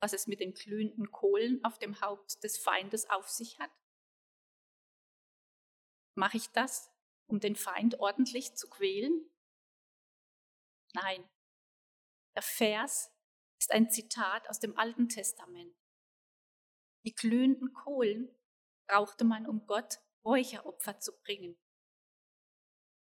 was 0.00 0.12
es 0.12 0.28
mit 0.28 0.38
den 0.38 0.54
glühenden 0.54 1.10
Kohlen 1.10 1.58
auf 1.64 1.80
dem 1.80 2.00
Haupt 2.00 2.44
des 2.44 2.56
Feindes 2.56 3.10
auf 3.10 3.28
sich 3.28 3.58
hat? 3.58 3.72
Mache 6.18 6.38
ich 6.38 6.50
das, 6.50 6.90
um 7.28 7.38
den 7.38 7.54
Feind 7.54 8.00
ordentlich 8.00 8.56
zu 8.56 8.68
quälen? 8.68 9.30
Nein, 10.92 11.30
der 12.34 12.42
Vers 12.42 13.12
ist 13.60 13.70
ein 13.70 13.88
Zitat 13.88 14.50
aus 14.50 14.58
dem 14.58 14.76
Alten 14.76 15.08
Testament. 15.08 15.76
Die 17.04 17.14
glühenden 17.14 17.72
Kohlen 17.72 18.34
brauchte 18.88 19.24
man, 19.24 19.46
um 19.46 19.64
Gott 19.68 20.00
Räucheropfer 20.24 20.98
zu 20.98 21.16
bringen. 21.20 21.56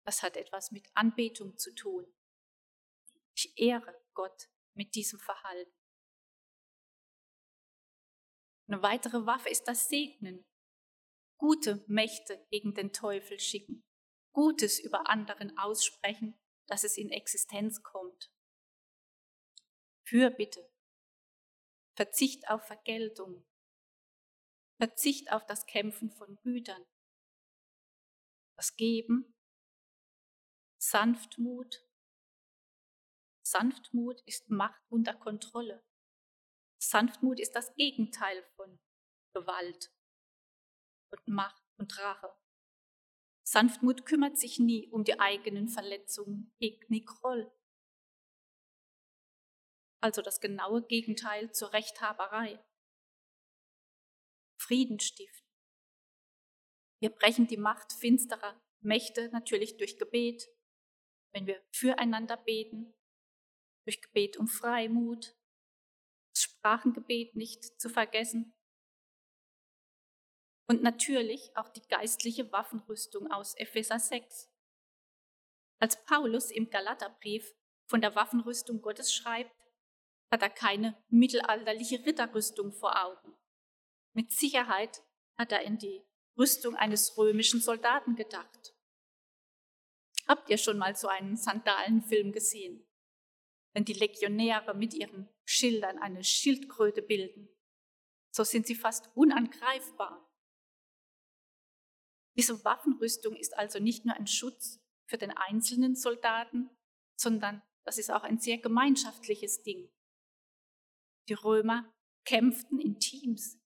Das 0.04 0.22
hat 0.22 0.36
etwas 0.36 0.72
mit 0.72 0.90
Anbetung 0.94 1.58
zu 1.58 1.74
tun. 1.74 2.06
Ich 3.34 3.58
ehre 3.58 3.98
Gott 4.14 4.50
mit 4.74 4.94
diesem 4.94 5.22
Verhalten. 5.22 5.72
Eine 8.68 8.82
weitere 8.82 9.26
Waffe 9.26 9.48
ist 9.48 9.70
das 9.70 9.88
Segnen. 9.88 10.46
Gute 11.38 11.84
Mächte 11.88 12.46
gegen 12.50 12.74
den 12.74 12.94
Teufel 12.94 13.40
schicken. 13.40 13.84
Gutes 14.32 14.80
über 14.80 15.10
anderen 15.10 15.58
aussprechen, 15.58 16.40
dass 16.68 16.84
es 16.84 16.98
in 16.98 17.10
Existenz 17.10 17.82
kommt. 17.84 18.32
Fürbitte. 20.08 20.70
Verzicht 21.96 22.50
auf 22.50 22.66
Vergeltung. 22.66 23.46
Verzicht 24.78 25.32
auf 25.32 25.46
das 25.46 25.66
Kämpfen 25.66 26.12
von 26.12 26.38
Gütern. 26.42 26.86
Das 28.58 28.76
Geben. 28.76 29.34
Sanftmut. 30.78 31.86
Sanftmut 33.46 34.22
ist 34.26 34.50
Macht 34.50 34.82
unter 34.90 35.14
Kontrolle. 35.14 35.84
Sanftmut 36.78 37.40
ist 37.40 37.56
das 37.56 37.74
Gegenteil 37.76 38.44
von 38.56 38.80
Gewalt 39.34 39.95
und 41.12 41.28
Macht 41.28 41.64
und 41.78 41.98
Rache. 42.00 42.34
Sanftmut 43.48 44.06
kümmert 44.06 44.38
sich 44.40 44.60
nie 44.60 44.90
um 44.90 45.04
die 45.04 45.20
eigenen 45.20 45.70
Verletzungen, 45.70 46.52
nie 46.60 47.06
Groll. 47.06 47.52
Also 50.02 50.22
das 50.22 50.40
genaue 50.40 50.84
Gegenteil 50.86 51.52
zur 51.52 51.74
Rechthaberei. 51.74 52.64
Frieden 54.58 55.00
stiften. 55.00 55.46
Wir 57.00 57.12
brechen 57.12 57.48
die 57.48 57.58
Macht 57.58 57.94
finsterer 57.94 58.60
Mächte 58.82 59.30
natürlich 59.30 59.78
durch 59.78 59.98
Gebet, 59.98 60.48
wenn 61.34 61.46
wir 61.46 61.64
füreinander 61.72 62.38
beten, 62.38 62.96
durch 63.86 64.02
Gebet 64.02 64.38
um 64.38 64.48
Freimut, 64.48 65.36
das 66.34 66.44
Sprachengebet 66.44 67.36
nicht 67.36 67.80
zu 67.80 67.90
vergessen 67.90 68.55
und 70.68 70.82
natürlich 70.82 71.56
auch 71.56 71.70
die 71.70 71.86
geistliche 71.88 72.52
Waffenrüstung 72.52 73.32
aus 73.32 73.56
Epheser 73.56 74.00
6. 74.00 74.50
Als 75.80 76.04
Paulus 76.06 76.52
im 76.52 76.70
Galaterbrief 76.70 77.54
von 77.88 78.02
der 78.02 78.16
Waffenrüstung 78.16 78.82
Gottes 78.82 79.14
schreibt, 79.14 79.56
hat 80.32 80.42
er 80.42 80.50
keine 80.50 81.02
mittelalterliche 81.10 82.06
Ritterrüstung 82.06 82.74
vor 82.74 83.04
Augen. 83.04 83.36
Mit 84.14 84.32
Sicherheit 84.32 85.04
hat 85.38 85.52
er 85.52 85.62
in 85.62 85.78
die 85.78 86.04
Rüstung 86.38 86.76
eines 86.76 87.18
römischen 87.18 87.62
Soldaten 87.62 88.16
gedacht. 88.16 88.74
Habt 90.28 90.50
ihr 90.50 90.58
schon 90.58 90.78
mal 90.78 90.96
so 90.96 91.08
einen 91.08 91.38
Sandalenfilm 91.38 92.32
gesehen? 92.32 92.86
Wenn 93.74 93.86
die 93.86 93.94
Legionäre 93.94 94.74
mit 94.74 94.94
ihren 94.94 95.30
Schildern 95.44 96.00
eine 96.00 96.24
Schildkröte 96.24 97.02
bilden, 97.02 97.50
so 98.32 98.44
sind 98.44 98.66
sie 98.66 98.76
fast 98.76 99.10
unangreifbar. 99.16 100.25
Diese 102.38 102.64
Waffenrüstung 102.66 103.36
ist 103.36 103.58
also 103.58 103.80
nicht 103.80 104.06
nur 104.06 104.16
ein 104.16 104.28
Schutz 104.28 104.80
für 105.08 105.18
den 105.18 105.32
einzelnen 105.32 105.96
Soldaten, 105.96 106.70
sondern 107.18 107.62
das 107.86 107.98
ist 107.98 108.12
auch 108.12 108.24
ein 108.24 108.40
sehr 108.40 108.58
gemeinschaftliches 108.58 109.64
Ding. 109.64 109.90
Die 111.30 111.34
Römer 111.34 111.92
kämpften 112.26 112.80
in 112.80 113.00
Teams. 113.00 113.60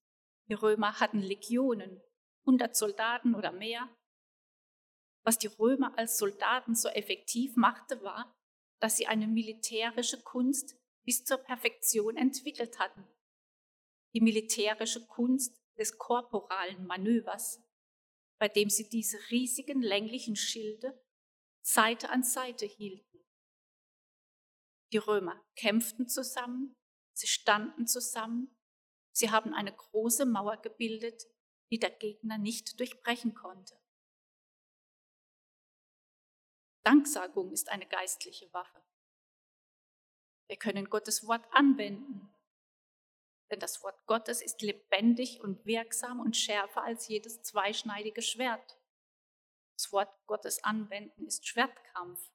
Die 0.49 0.53
Römer 0.53 0.99
hatten 0.99 1.19
Legionen, 1.19 2.01
100 2.41 2.75
Soldaten 2.75 3.35
oder 3.35 3.51
mehr. 3.51 3.89
Was 5.23 5.37
die 5.37 5.47
Römer 5.47 5.97
als 5.97 6.17
Soldaten 6.17 6.75
so 6.75 6.89
effektiv 6.89 7.55
machte, 7.55 8.01
war, 8.03 8.35
dass 8.79 8.97
sie 8.97 9.07
eine 9.07 9.27
militärische 9.27 10.21
Kunst 10.23 10.77
bis 11.05 11.23
zur 11.23 11.37
Perfektion 11.37 12.17
entwickelt 12.17 12.79
hatten. 12.79 13.07
Die 14.13 14.21
militärische 14.21 15.05
Kunst 15.07 15.59
des 15.77 15.97
korporalen 15.97 16.85
Manövers 16.85 17.61
bei 18.39 18.47
dem 18.47 18.69
sie 18.69 18.89
diese 18.89 19.19
riesigen 19.29 19.81
länglichen 19.81 20.35
Schilde 20.35 20.99
Seite 21.61 22.09
an 22.09 22.23
Seite 22.23 22.65
hielten. 22.65 23.19
Die 24.91 24.97
Römer 24.97 25.45
kämpften 25.55 26.07
zusammen, 26.07 26.75
sie 27.13 27.27
standen 27.27 27.85
zusammen, 27.85 28.57
sie 29.11 29.29
haben 29.29 29.53
eine 29.53 29.75
große 29.75 30.25
Mauer 30.25 30.57
gebildet, 30.57 31.23
die 31.69 31.77
der 31.77 31.91
Gegner 31.91 32.37
nicht 32.37 32.79
durchbrechen 32.79 33.35
konnte. 33.35 33.79
Danksagung 36.83 37.51
ist 37.51 37.69
eine 37.69 37.87
geistliche 37.87 38.51
Waffe. 38.53 38.83
Wir 40.47 40.57
können 40.57 40.89
Gottes 40.89 41.27
Wort 41.27 41.45
anwenden, 41.51 42.33
denn 43.51 43.59
das 43.59 43.83
Wort 43.83 44.05
Gottes 44.05 44.41
ist 44.41 44.61
lebendig 44.61 45.41
und 45.41 45.65
wirksam 45.65 46.19
und 46.19 46.37
schärfer 46.37 46.83
als 46.83 47.07
jedes 47.07 47.41
zweischneidige 47.41 48.21
Schwert. 48.21 48.77
Das 49.77 49.91
Wort 49.91 50.13
Gottes 50.27 50.63
anwenden 50.63 51.25
ist 51.25 51.47
Schwertkampf. 51.47 52.31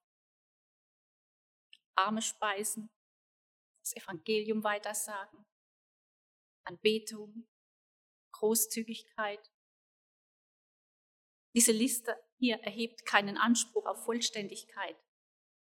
Arme 1.97 2.23
speisen, 2.23 2.91
das 3.83 3.95
Evangelium 3.97 4.65
weitersagen, 4.65 5.45
Anbetung, 6.65 7.47
Großzügigkeit. 8.33 9.53
Diese 11.55 11.73
Liste 11.73 12.21
hier 12.39 12.57
erhebt 12.63 13.07
keinen 13.07 13.39
Anspruch 13.39 13.87
auf 13.87 14.05
Vollständigkeit. 14.05 14.97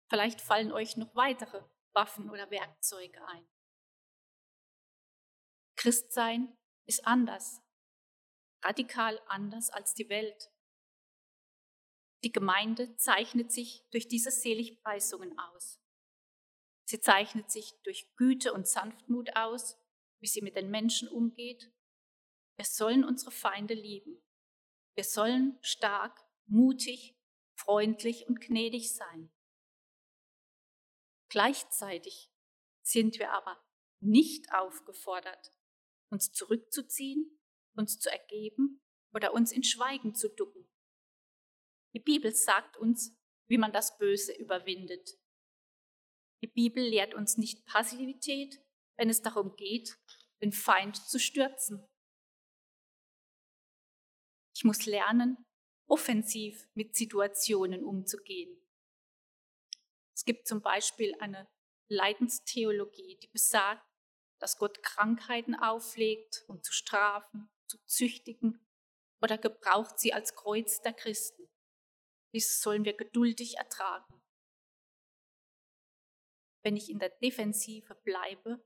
Vielleicht 0.10 0.41
fallen 0.41 0.71
euch 0.71 0.97
noch 0.97 1.15
weitere 1.15 1.63
Waffen 1.93 2.29
oder 2.29 2.51
Werkzeuge 2.51 3.25
ein. 3.27 3.47
Christsein 5.88 6.54
ist 6.86 7.08
anders, 7.08 7.62
radikal 8.62 9.21
anders 9.28 9.69
als 9.69 9.93
die 9.93 10.10
Welt. 10.10 10.52
Die 12.26 12.32
Gemeinde 12.34 12.97
zeichnet 12.97 13.54
sich 13.54 13.88
durch 13.91 14.10
diese 14.10 14.30
Seligpreisungen 14.30 15.39
aus. 15.39 15.80
Sie 16.89 17.00
zeichnet 17.00 17.50
sich 17.52 17.71
durch 17.84 18.13
Güte 18.17 18.52
und 18.52 18.67
Sanftmut 18.67 19.34
aus, 19.38 19.78
wie 20.19 20.28
sie 20.28 20.41
mit 20.41 20.58
den 20.58 20.69
Menschen 20.69 21.08
umgeht. 21.08 21.71
Wir 22.58 22.65
sollen 22.65 23.06
unsere 23.06 23.32
Feinde 23.32 23.73
lieben. 23.73 24.21
Wir 24.93 25.06
sollen 25.06 25.58
stark, 25.62 26.19
mutig, 26.47 27.17
freundlich 27.56 28.28
und 28.28 28.41
gnädig 28.41 28.93
sein. 28.93 29.32
Gleichzeitig 31.30 32.30
sind 32.84 33.19
wir 33.19 33.32
aber 33.32 33.58
nicht 34.02 34.52
aufgefordert, 34.52 35.54
uns 36.10 36.32
zurückzuziehen, 36.32 37.39
uns 37.76 38.00
zu 38.00 38.12
ergeben 38.12 38.82
oder 39.13 39.34
uns 39.34 39.52
in 39.52 39.63
Schweigen 39.63 40.15
zu 40.15 40.30
ducken. 40.30 40.67
Die 41.93 42.00
Bibel 42.00 42.34
sagt 42.34 42.78
uns, 42.78 43.17
wie 43.48 43.58
man 43.58 43.72
das 43.72 43.98
Böse 43.98 44.34
überwindet. 44.34 45.17
Die 46.41 46.48
Bibel 46.48 46.84
lehrt 46.84 47.13
uns 47.13 47.38
nicht 47.38 47.65
Passivität, 47.65 48.62
wenn 48.98 49.10
es 49.10 49.22
darum 49.22 49.56
geht, 49.56 49.98
den 50.41 50.52
Feind 50.52 50.96
zu 50.96 51.20
stürzen. 51.20 51.88
Ich 54.56 54.63
muss 54.63 54.86
lernen, 54.86 55.38
offensiv 55.88 56.67
mit 56.74 56.96
Situationen 56.96 57.84
umzugehen. 57.84 58.58
Es 60.15 60.26
gibt 60.26 60.48
zum 60.48 60.62
Beispiel 60.62 61.15
eine 61.20 61.48
Leidenstheologie, 61.89 63.17
die 63.22 63.28
besagt, 63.28 63.86
dass 64.39 64.58
Gott 64.58 64.84
Krankheiten 64.84 65.56
auflegt, 65.56 66.45
um 66.47 66.62
zu 66.63 66.73
strafen, 66.73 67.50
zu 67.67 67.78
züchtigen 67.86 68.65
oder 69.21 69.38
gebraucht 69.38 70.00
sie 70.00 70.13
als 70.13 70.36
Kreuz 70.36 70.82
der 70.82 70.93
Christen. 70.93 71.47
Dies 72.34 72.62
sollen 72.62 72.86
wir 72.86 72.95
geduldig 72.95 73.58
ertragen. 73.58 74.21
Wenn 76.63 76.76
ich 76.76 76.89
in 76.89 77.00
der 77.00 77.10
Defensive 77.10 77.95
bleibe, 77.95 78.63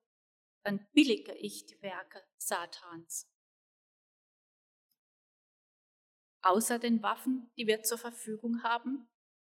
dann 0.64 0.88
billige 0.92 1.34
ich 1.36 1.66
die 1.66 1.82
Werke 1.82 2.24
Satans. 2.38 3.28
Außer 6.44 6.80
den 6.80 7.04
Waffen, 7.04 7.52
die 7.56 7.68
wir 7.68 7.84
zur 7.84 8.00
Verfügung 8.00 8.64
haben, 8.64 9.08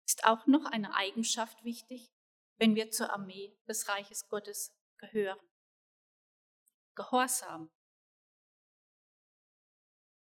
ist 0.07 0.23
auch 0.23 0.47
noch 0.47 0.65
eine 0.65 0.95
Eigenschaft 0.95 1.63
wichtig, 1.65 2.13
wenn 2.57 2.75
wir 2.75 2.91
zur 2.91 3.11
Armee 3.11 3.57
des 3.67 3.89
Reiches 3.89 4.27
Gottes 4.29 4.73
gehören. 4.97 5.46
Gehorsam. 6.97 7.71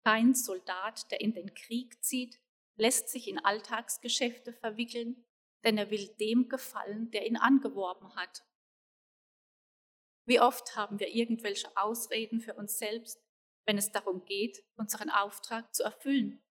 Kein 0.04 0.34
Soldat, 0.34 1.10
der 1.10 1.20
in 1.20 1.32
den 1.32 1.54
Krieg 1.54 2.04
zieht, 2.04 2.38
lässt 2.76 3.08
sich 3.08 3.28
in 3.28 3.38
Alltagsgeschäfte 3.38 4.52
verwickeln, 4.52 5.24
denn 5.64 5.78
er 5.78 5.90
will 5.90 6.14
dem 6.20 6.48
gefallen, 6.48 7.10
der 7.10 7.26
ihn 7.26 7.38
angeworben 7.38 8.14
hat. 8.14 8.44
Wie 10.28 10.38
oft 10.38 10.76
haben 10.76 11.00
wir 11.00 11.08
irgendwelche 11.08 11.74
Ausreden 11.76 12.40
für 12.40 12.54
uns 12.54 12.78
selbst, 12.78 13.24
wenn 13.66 13.78
es 13.78 13.90
darum 13.90 14.24
geht, 14.26 14.62
unseren 14.76 15.08
Auftrag 15.08 15.74
zu 15.74 15.82
erfüllen. 15.82 16.44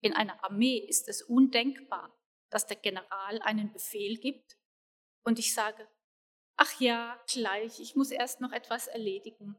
In 0.00 0.12
einer 0.12 0.42
Armee 0.44 0.78
ist 0.78 1.08
es 1.08 1.22
undenkbar, 1.22 2.16
dass 2.50 2.66
der 2.66 2.76
General 2.76 3.42
einen 3.42 3.72
Befehl 3.72 4.16
gibt 4.18 4.56
und 5.24 5.40
ich 5.40 5.52
sage, 5.52 5.88
ach 6.56 6.80
ja, 6.80 7.22
gleich, 7.26 7.80
ich 7.80 7.94
muss 7.96 8.10
erst 8.10 8.40
noch 8.40 8.52
etwas 8.52 8.86
erledigen. 8.86 9.56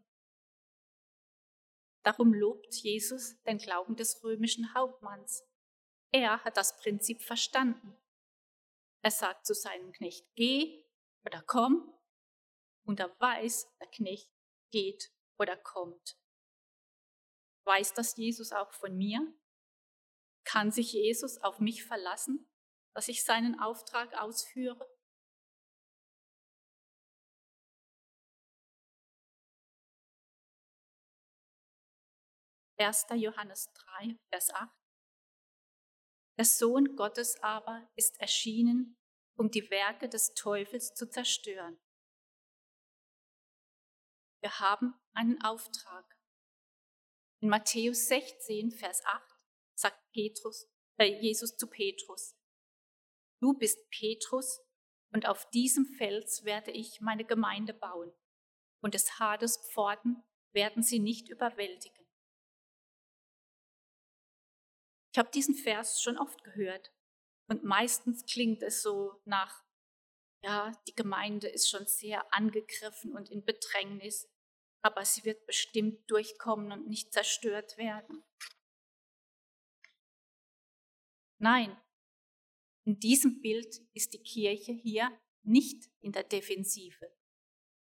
Darum 2.04 2.34
lobt 2.34 2.74
Jesus 2.76 3.42
den 3.44 3.58
Glauben 3.58 3.96
des 3.96 4.24
römischen 4.24 4.74
Hauptmanns. 4.74 5.44
Er 6.12 6.44
hat 6.44 6.58
das 6.58 6.78
Prinzip 6.78 7.22
verstanden. 7.22 7.98
Er 9.04 9.12
sagt 9.12 9.46
zu 9.46 9.54
seinem 9.54 9.92
Knecht, 9.92 10.26
geh 10.36 10.86
oder 11.26 11.44
komm, 11.46 11.94
und 12.88 13.02
er 13.02 13.20
weiß, 13.20 13.68
der 13.80 13.88
Knecht 13.88 14.32
geht 14.72 15.12
oder 15.38 15.58
kommt. 15.58 16.18
Weiß 17.66 17.94
das 17.94 18.16
Jesus 18.16 18.54
auch 18.54 18.72
von 18.72 18.96
mir? 18.96 19.20
Kann 20.46 20.72
sich 20.72 20.94
Jesus 20.94 21.38
auf 21.40 21.60
mich 21.60 21.84
verlassen, 21.84 22.50
dass 22.96 23.10
ich 23.10 23.26
seinen 23.26 23.60
Auftrag 23.60 24.18
ausführe? 24.18 24.88
Erster 32.78 33.16
Johannes 33.16 33.72
3, 33.74 34.20
Vers 34.30 34.54
8. 34.54 34.70
Der 36.38 36.46
Sohn 36.46 36.96
Gottes 36.96 37.42
aber 37.42 37.90
ist 37.96 38.22
erschienen, 38.22 38.98
um 39.36 39.50
die 39.50 39.70
Werke 39.72 40.08
des 40.08 40.34
Teufels 40.36 40.94
zu 40.94 41.10
zerstören. 41.10 41.80
Wir 44.42 44.60
haben 44.60 44.94
einen 45.14 45.42
Auftrag. 45.44 46.06
In 47.42 47.50
Matthäus 47.50 48.08
16, 48.08 48.72
Vers 48.72 49.04
8 49.06 49.24
sagt 49.76 50.12
Petrus, 50.12 50.68
äh, 50.98 51.20
Jesus 51.20 51.58
zu 51.58 51.68
Petrus, 51.68 52.36
Du 53.40 53.54
bist 53.54 53.90
Petrus 53.90 54.62
und 55.14 55.28
auf 55.28 55.50
diesem 55.52 55.86
Fels 55.86 56.44
werde 56.44 56.72
ich 56.72 57.02
meine 57.02 57.24
Gemeinde 57.24 57.74
bauen 57.74 58.12
und 58.82 58.94
des 58.94 59.20
Hades 59.20 59.58
Pforten 59.72 60.24
werden 60.54 60.82
sie 60.82 61.00
nicht 61.00 61.30
überwältigen. 61.30 61.97
Ich 65.18 65.20
habe 65.20 65.32
diesen 65.32 65.56
Vers 65.56 66.00
schon 66.00 66.20
oft 66.20 66.44
gehört 66.44 66.94
und 67.50 67.64
meistens 67.64 68.24
klingt 68.28 68.62
es 68.62 68.84
so 68.84 69.20
nach, 69.26 69.66
ja, 70.44 70.72
die 70.88 70.94
Gemeinde 70.94 71.48
ist 71.48 71.72
schon 71.72 71.88
sehr 71.88 72.32
angegriffen 72.32 73.16
und 73.16 73.32
in 73.32 73.44
Bedrängnis 73.44 74.30
aber 74.84 75.04
sie 75.06 75.26
wird 75.26 75.48
bestimmt 75.48 76.08
durchkommen 76.12 76.72
und 76.72 76.88
nicht 76.88 77.14
zerstört 77.14 77.78
werden. 77.78 78.24
Nein, 81.40 81.76
in 82.86 83.00
diesem 83.00 83.42
Bild 83.42 83.82
ist 83.96 84.14
die 84.14 84.22
Kirche 84.22 84.72
hier 84.72 85.12
nicht 85.42 85.90
in 86.00 86.12
der 86.12 86.26
Defensive. 86.26 87.12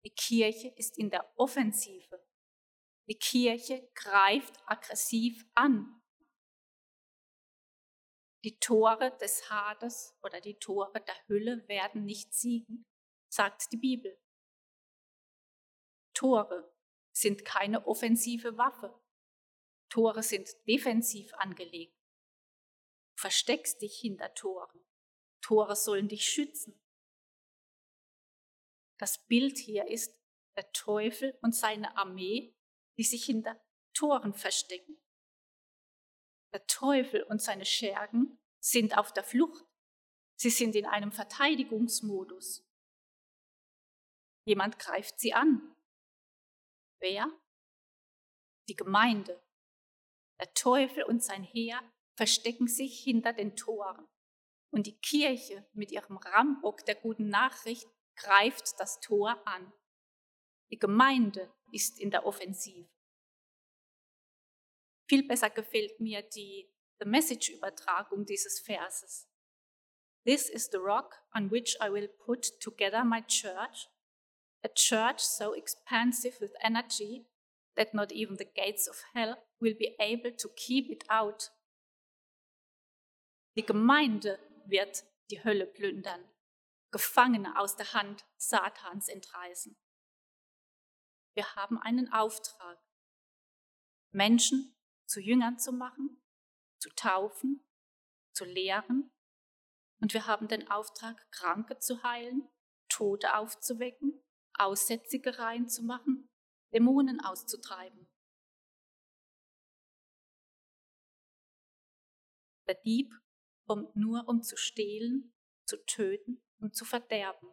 Die 0.04 0.16
Kirche 0.16 0.70
ist 0.70 0.98
in 0.98 1.12
der 1.12 1.32
Offensive. 1.38 2.26
Die 3.08 3.20
Kirche 3.20 3.88
greift 3.94 4.58
aggressiv 4.66 5.46
an. 5.54 5.99
Die 8.44 8.58
Tore 8.60 9.18
des 9.18 9.50
Hades 9.50 10.18
oder 10.22 10.40
die 10.40 10.58
Tore 10.60 11.02
der 11.02 11.28
Hülle 11.28 11.68
werden 11.68 12.06
nicht 12.06 12.34
siegen, 12.34 12.86
sagt 13.28 13.72
die 13.72 13.78
Bibel. 13.78 14.18
Tore 16.14 16.74
sind 17.12 17.44
keine 17.44 17.86
offensive 17.86 18.58
Waffe. 18.58 18.98
Tore 19.90 20.24
sind 20.24 20.50
defensiv 20.68 21.34
angelegt. 21.34 21.98
Du 23.16 23.22
versteckst 23.22 23.82
dich 23.82 24.00
hinter 24.00 24.34
Toren. 24.34 24.80
Tore 25.42 25.76
sollen 25.76 26.08
dich 26.08 26.30
schützen. 26.30 26.82
Das 28.98 29.26
Bild 29.26 29.58
hier 29.58 29.88
ist 29.88 30.18
der 30.56 30.72
Teufel 30.72 31.38
und 31.42 31.56
seine 31.56 31.98
Armee, 31.98 32.56
die 32.98 33.04
sich 33.04 33.26
hinter 33.26 33.60
Toren 33.94 34.34
verstecken. 34.34 34.98
Der 36.54 36.66
Teufel 36.68 37.24
und 37.24 37.42
seine 37.42 37.66
Schergen 37.66 38.40
sind 38.60 38.98
auf 38.98 39.14
der 39.14 39.24
Flucht. 39.24 39.66
Sie 40.36 40.50
sind 40.50 40.76
in 40.76 40.86
einem 40.86 41.12
Verteidigungsmodus. 41.12 42.66
Jemand 44.46 44.80
greift 44.80 45.20
sie 45.20 45.34
an. 45.34 45.76
Wer? 47.00 47.30
Die 48.68 48.76
Gemeinde. 48.76 49.42
Der 50.40 50.54
Teufel 50.54 51.04
und 51.04 51.24
sein 51.24 51.44
Heer 51.44 51.82
verstecken 52.16 52.68
sich 52.68 53.04
hinter 53.04 53.34
den 53.34 53.56
Toren. 53.56 54.08
Und 54.72 54.88
die 54.88 54.98
Kirche 54.98 55.68
mit 55.74 55.92
ihrem 55.92 56.18
Rambock 56.18 56.86
der 56.86 56.96
guten 56.96 57.30
Nachricht 57.30 57.88
greift 58.16 58.80
das 58.80 59.00
Tor 59.00 59.42
an. 59.46 59.74
Die 60.72 60.80
Gemeinde 60.80 61.52
ist 61.72 62.00
in 62.00 62.12
der 62.12 62.26
Offensive. 62.26 62.90
Viel 65.10 65.28
besser 65.28 65.50
gefällt 65.50 66.00
mir 66.00 66.22
die 66.22 66.72
The 67.00 67.08
Message-Übertragung 67.08 68.26
dieses 68.26 68.60
Verses. 68.60 69.28
This 70.24 70.48
is 70.48 70.70
the 70.72 70.78
rock 70.78 71.16
on 71.34 71.50
which 71.50 71.76
I 71.82 71.92
will 71.92 72.08
put 72.08 72.60
together 72.62 73.04
my 73.04 73.24
church, 73.26 73.90
a 74.64 74.70
church 74.70 75.22
so 75.22 75.56
expansive 75.56 76.40
with 76.40 76.54
energy 76.62 77.26
that 77.76 77.96
not 77.96 78.12
even 78.12 78.38
the 78.38 78.46
gates 78.46 78.88
of 78.88 79.02
hell 79.14 79.36
will 79.60 79.74
be 79.74 79.96
able 79.98 80.32
to 80.38 80.50
keep 80.50 80.92
it 80.92 81.10
out. 81.10 81.50
Die 83.58 83.66
Gemeinde 83.66 84.38
wird 84.68 85.06
die 85.32 85.44
Hölle 85.44 85.66
plündern, 85.66 86.24
Gefangene 86.92 87.58
aus 87.58 87.76
der 87.76 87.94
Hand 87.94 88.26
Satans 88.38 89.08
entreißen. 89.08 89.76
Wir 91.34 91.56
haben 91.56 91.80
einen 91.80 92.14
Auftrag, 92.14 92.78
Menschen 94.12 94.76
zu 95.10 95.20
Jüngern 95.20 95.58
zu 95.58 95.72
machen, 95.72 96.22
zu 96.80 96.90
taufen, 96.96 97.66
zu 98.34 98.46
lehren, 98.46 99.12
und 100.02 100.14
wir 100.14 100.28
haben 100.28 100.48
den 100.48 100.70
Auftrag, 100.70 101.30
Kranke 101.32 101.78
zu 101.80 102.04
heilen, 102.04 102.48
Tote 102.88 103.36
aufzuwecken 103.36 104.24
Aussätzige 104.60 105.40
reinzumachen, 105.40 106.30
Dämonen 106.74 107.22
auszutreiben. 107.22 108.10
Der 112.68 112.76
Dieb 112.76 113.14
kommt 113.66 113.96
nur, 113.96 114.28
um 114.28 114.44
zu 114.44 114.58
stehlen, 114.58 115.34
zu 115.66 115.78
töten 115.86 116.44
und 116.60 116.76
zu 116.76 116.84
verderben. 116.84 117.50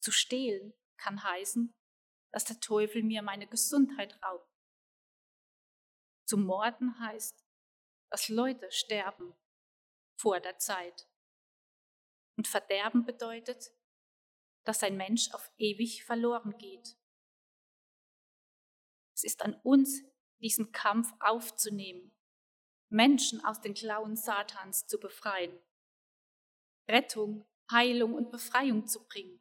Zu 0.00 0.10
stehlen 0.10 0.72
kann 0.96 1.22
heißen, 1.22 1.74
dass 2.32 2.46
der 2.46 2.58
Teufel 2.60 3.02
mir 3.02 3.20
meine 3.20 3.46
Gesundheit 3.46 4.18
raubt. 4.22 4.55
Zu 6.26 6.36
morden 6.36 6.98
heißt, 6.98 7.44
dass 8.10 8.28
Leute 8.28 8.70
sterben 8.72 9.34
vor 10.18 10.40
der 10.40 10.58
Zeit. 10.58 11.08
Und 12.36 12.48
Verderben 12.48 13.04
bedeutet, 13.04 13.72
dass 14.64 14.82
ein 14.82 14.96
Mensch 14.96 15.32
auf 15.32 15.52
ewig 15.56 16.04
verloren 16.04 16.58
geht. 16.58 16.96
Es 19.14 19.24
ist 19.24 19.42
an 19.42 19.54
uns, 19.62 20.02
diesen 20.40 20.72
Kampf 20.72 21.12
aufzunehmen, 21.20 22.14
Menschen 22.90 23.42
aus 23.44 23.60
den 23.60 23.74
Klauen 23.74 24.16
Satans 24.16 24.86
zu 24.86 24.98
befreien, 24.98 25.58
Rettung, 26.88 27.46
Heilung 27.70 28.14
und 28.14 28.30
Befreiung 28.30 28.86
zu 28.86 29.06
bringen, 29.06 29.40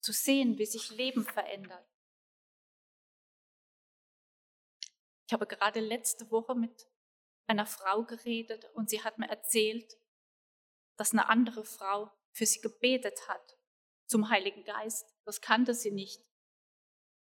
zu 0.00 0.12
sehen, 0.12 0.58
wie 0.58 0.66
sich 0.66 0.90
Leben 0.90 1.24
verändert. 1.24 1.93
Ich 5.26 5.32
habe 5.32 5.46
gerade 5.46 5.80
letzte 5.80 6.30
Woche 6.30 6.54
mit 6.54 6.86
einer 7.46 7.66
Frau 7.66 8.04
geredet 8.04 8.64
und 8.74 8.90
sie 8.90 9.02
hat 9.02 9.18
mir 9.18 9.28
erzählt, 9.28 9.94
dass 10.96 11.12
eine 11.12 11.28
andere 11.28 11.64
Frau 11.64 12.10
für 12.32 12.46
sie 12.46 12.60
gebetet 12.60 13.28
hat 13.28 13.58
zum 14.06 14.28
Heiligen 14.28 14.64
Geist. 14.64 15.14
Das 15.24 15.40
kannte 15.40 15.74
sie 15.74 15.90
nicht. 15.90 16.22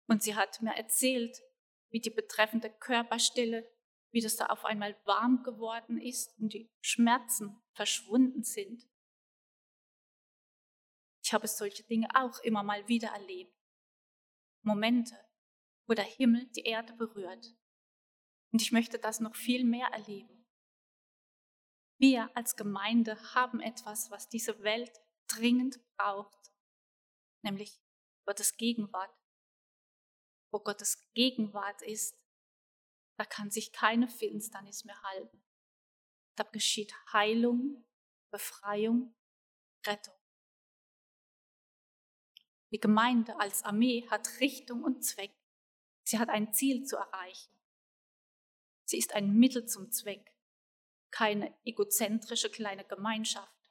Und 0.07 0.23
sie 0.23 0.35
hat 0.35 0.61
mir 0.61 0.75
erzählt, 0.75 1.41
wie 1.89 1.99
die 1.99 2.09
betreffende 2.09 2.69
Körperstelle, 2.69 3.69
wie 4.11 4.21
das 4.21 4.35
da 4.35 4.47
auf 4.47 4.65
einmal 4.65 4.95
warm 5.05 5.43
geworden 5.43 5.99
ist 5.99 6.37
und 6.39 6.53
die 6.53 6.71
Schmerzen 6.81 7.61
verschwunden 7.73 8.43
sind. 8.43 8.87
Ich 11.23 11.33
habe 11.33 11.47
solche 11.47 11.83
Dinge 11.83 12.07
auch 12.15 12.39
immer 12.39 12.63
mal 12.63 12.87
wieder 12.87 13.09
erlebt. 13.09 13.53
Momente, 14.61 15.15
wo 15.85 15.93
der 15.93 16.05
Himmel 16.05 16.45
die 16.55 16.63
Erde 16.63 16.93
berührt. 16.93 17.53
Und 18.51 18.61
ich 18.61 18.71
möchte 18.71 18.97
das 18.99 19.19
noch 19.19 19.35
viel 19.35 19.63
mehr 19.63 19.87
erleben. 19.87 20.45
Wir 21.99 22.29
als 22.35 22.55
Gemeinde 22.55 23.17
haben 23.33 23.59
etwas, 23.59 24.11
was 24.11 24.29
diese 24.29 24.61
Welt 24.63 24.91
dringend 25.27 25.79
braucht, 25.97 26.51
nämlich 27.43 27.81
Gottes 28.25 28.55
Gegenwart. 28.57 29.13
Wo 30.51 30.59
Gottes 30.59 31.11
Gegenwart 31.13 31.81
ist, 31.81 32.15
da 33.17 33.25
kann 33.25 33.49
sich 33.49 33.71
keine 33.71 34.07
Finsternis 34.07 34.85
mehr 34.85 35.01
halten. 35.01 35.43
Da 36.35 36.43
geschieht 36.43 36.93
Heilung, 37.11 37.83
Befreiung, 38.31 39.15
Rettung. 39.85 40.13
Die 42.71 42.79
Gemeinde 42.79 43.39
als 43.39 43.63
Armee 43.63 44.07
hat 44.09 44.39
Richtung 44.39 44.83
und 44.83 45.01
Zweck. 45.03 45.33
Sie 46.03 46.19
hat 46.19 46.29
ein 46.29 46.53
Ziel 46.53 46.83
zu 46.83 46.97
erreichen. 46.97 47.56
Sie 48.87 48.97
ist 48.97 49.13
ein 49.13 49.33
Mittel 49.33 49.65
zum 49.65 49.91
Zweck, 49.91 50.33
keine 51.11 51.53
egozentrische 51.65 52.49
kleine 52.49 52.85
Gemeinschaft, 52.85 53.69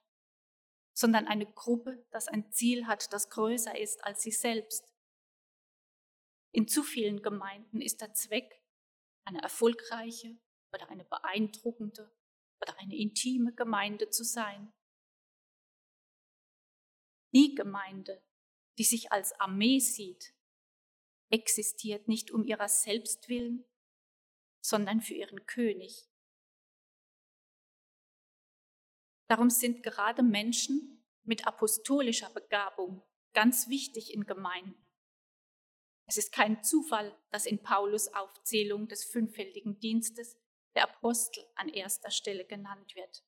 sondern 0.92 1.26
eine 1.26 1.46
Gruppe, 1.46 2.06
das 2.10 2.28
ein 2.28 2.52
Ziel 2.52 2.86
hat, 2.86 3.10
das 3.14 3.30
größer 3.30 3.78
ist 3.78 4.04
als 4.04 4.20
sie 4.20 4.30
selbst. 4.30 4.92
In 6.52 6.68
zu 6.68 6.82
vielen 6.82 7.22
Gemeinden 7.22 7.80
ist 7.80 8.02
der 8.02 8.12
Zweck 8.12 8.62
eine 9.24 9.40
erfolgreiche 9.40 10.36
oder 10.70 10.90
eine 10.90 11.06
beeindruckende 11.06 12.14
oder 12.60 12.78
eine 12.78 12.94
intime 12.94 13.54
Gemeinde 13.54 14.10
zu 14.10 14.22
sein. 14.22 14.70
Die 17.34 17.54
Gemeinde, 17.54 18.22
die 18.76 18.84
sich 18.84 19.12
als 19.12 19.32
Armee 19.40 19.78
sieht, 19.78 20.34
existiert 21.30 22.06
nicht 22.06 22.30
um 22.30 22.44
ihrer 22.44 22.68
selbst 22.68 23.28
willen, 23.30 23.64
sondern 24.66 25.00
für 25.00 25.14
ihren 25.14 25.46
König. 25.46 26.08
Darum 29.28 29.48
sind 29.48 29.84
gerade 29.84 30.24
Menschen 30.24 31.04
mit 31.22 31.46
apostolischer 31.46 32.30
Begabung 32.30 33.02
ganz 33.32 33.68
wichtig 33.68 34.12
in 34.12 34.24
Gemeinden. 34.24 34.84
Es 36.08 36.16
ist 36.16 36.32
kein 36.32 36.64
Zufall, 36.64 37.16
dass 37.30 37.46
in 37.46 37.62
Paulus 37.62 38.08
Aufzählung 38.08 38.88
des 38.88 39.04
fünffältigen 39.04 39.78
Dienstes 39.78 40.36
der 40.74 40.84
Apostel 40.84 41.44
an 41.54 41.68
erster 41.68 42.10
Stelle 42.10 42.44
genannt 42.44 42.94
wird. 42.94 43.24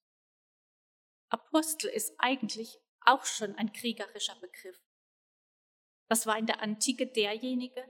Apostel 1.28 1.88
ist 1.88 2.14
eigentlich 2.18 2.78
auch 3.00 3.24
schon 3.24 3.54
ein 3.56 3.72
kriegerischer 3.72 4.36
Begriff. 4.40 4.80
Das 6.08 6.26
war 6.26 6.38
in 6.38 6.46
der 6.46 6.62
Antike 6.62 7.06
derjenige, 7.06 7.88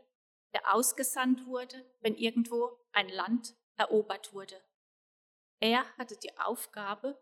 der 0.55 0.75
ausgesandt 0.75 1.47
wurde, 1.47 1.85
wenn 2.01 2.17
irgendwo 2.17 2.79
ein 2.93 3.09
Land 3.09 3.55
erobert 3.77 4.33
wurde. 4.33 4.61
Er 5.61 5.85
hatte 5.97 6.17
die 6.17 6.37
Aufgabe, 6.39 7.21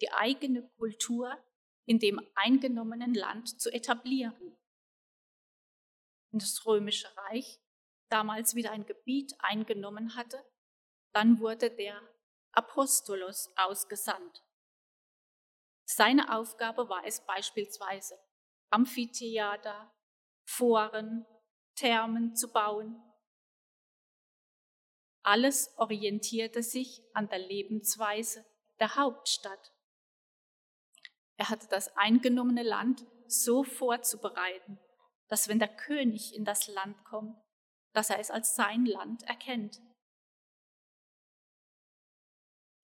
die 0.00 0.10
eigene 0.12 0.68
Kultur 0.76 1.36
in 1.86 1.98
dem 1.98 2.20
eingenommenen 2.34 3.14
Land 3.14 3.60
zu 3.60 3.70
etablieren. 3.70 4.56
Und 6.32 6.42
das 6.42 6.64
römische 6.66 7.14
Reich 7.16 7.60
damals 8.10 8.54
wieder 8.54 8.72
ein 8.72 8.86
Gebiet 8.86 9.34
eingenommen 9.38 10.16
hatte, 10.16 10.44
dann 11.12 11.38
wurde 11.40 11.70
der 11.70 12.00
Apostolos 12.52 13.52
ausgesandt. 13.56 14.42
Seine 15.84 16.34
Aufgabe 16.34 16.88
war 16.88 17.04
es 17.04 17.24
beispielsweise, 17.26 18.18
Amphitheater, 18.70 19.94
Foren, 20.44 21.26
Thermen 21.74 22.36
zu 22.36 22.52
bauen. 22.52 23.00
Alles 25.22 25.72
orientierte 25.78 26.62
sich 26.62 27.02
an 27.14 27.28
der 27.28 27.38
Lebensweise 27.38 28.44
der 28.78 28.96
Hauptstadt. 28.96 29.72
Er 31.36 31.48
hatte 31.48 31.66
das 31.68 31.96
eingenommene 31.96 32.62
Land 32.62 33.06
so 33.26 33.64
vorzubereiten, 33.64 34.78
dass 35.28 35.48
wenn 35.48 35.58
der 35.58 35.74
König 35.74 36.34
in 36.34 36.44
das 36.44 36.68
Land 36.68 37.02
kommt, 37.04 37.36
dass 37.92 38.10
er 38.10 38.18
es 38.18 38.30
als 38.30 38.54
sein 38.54 38.84
Land 38.84 39.22
erkennt. 39.22 39.80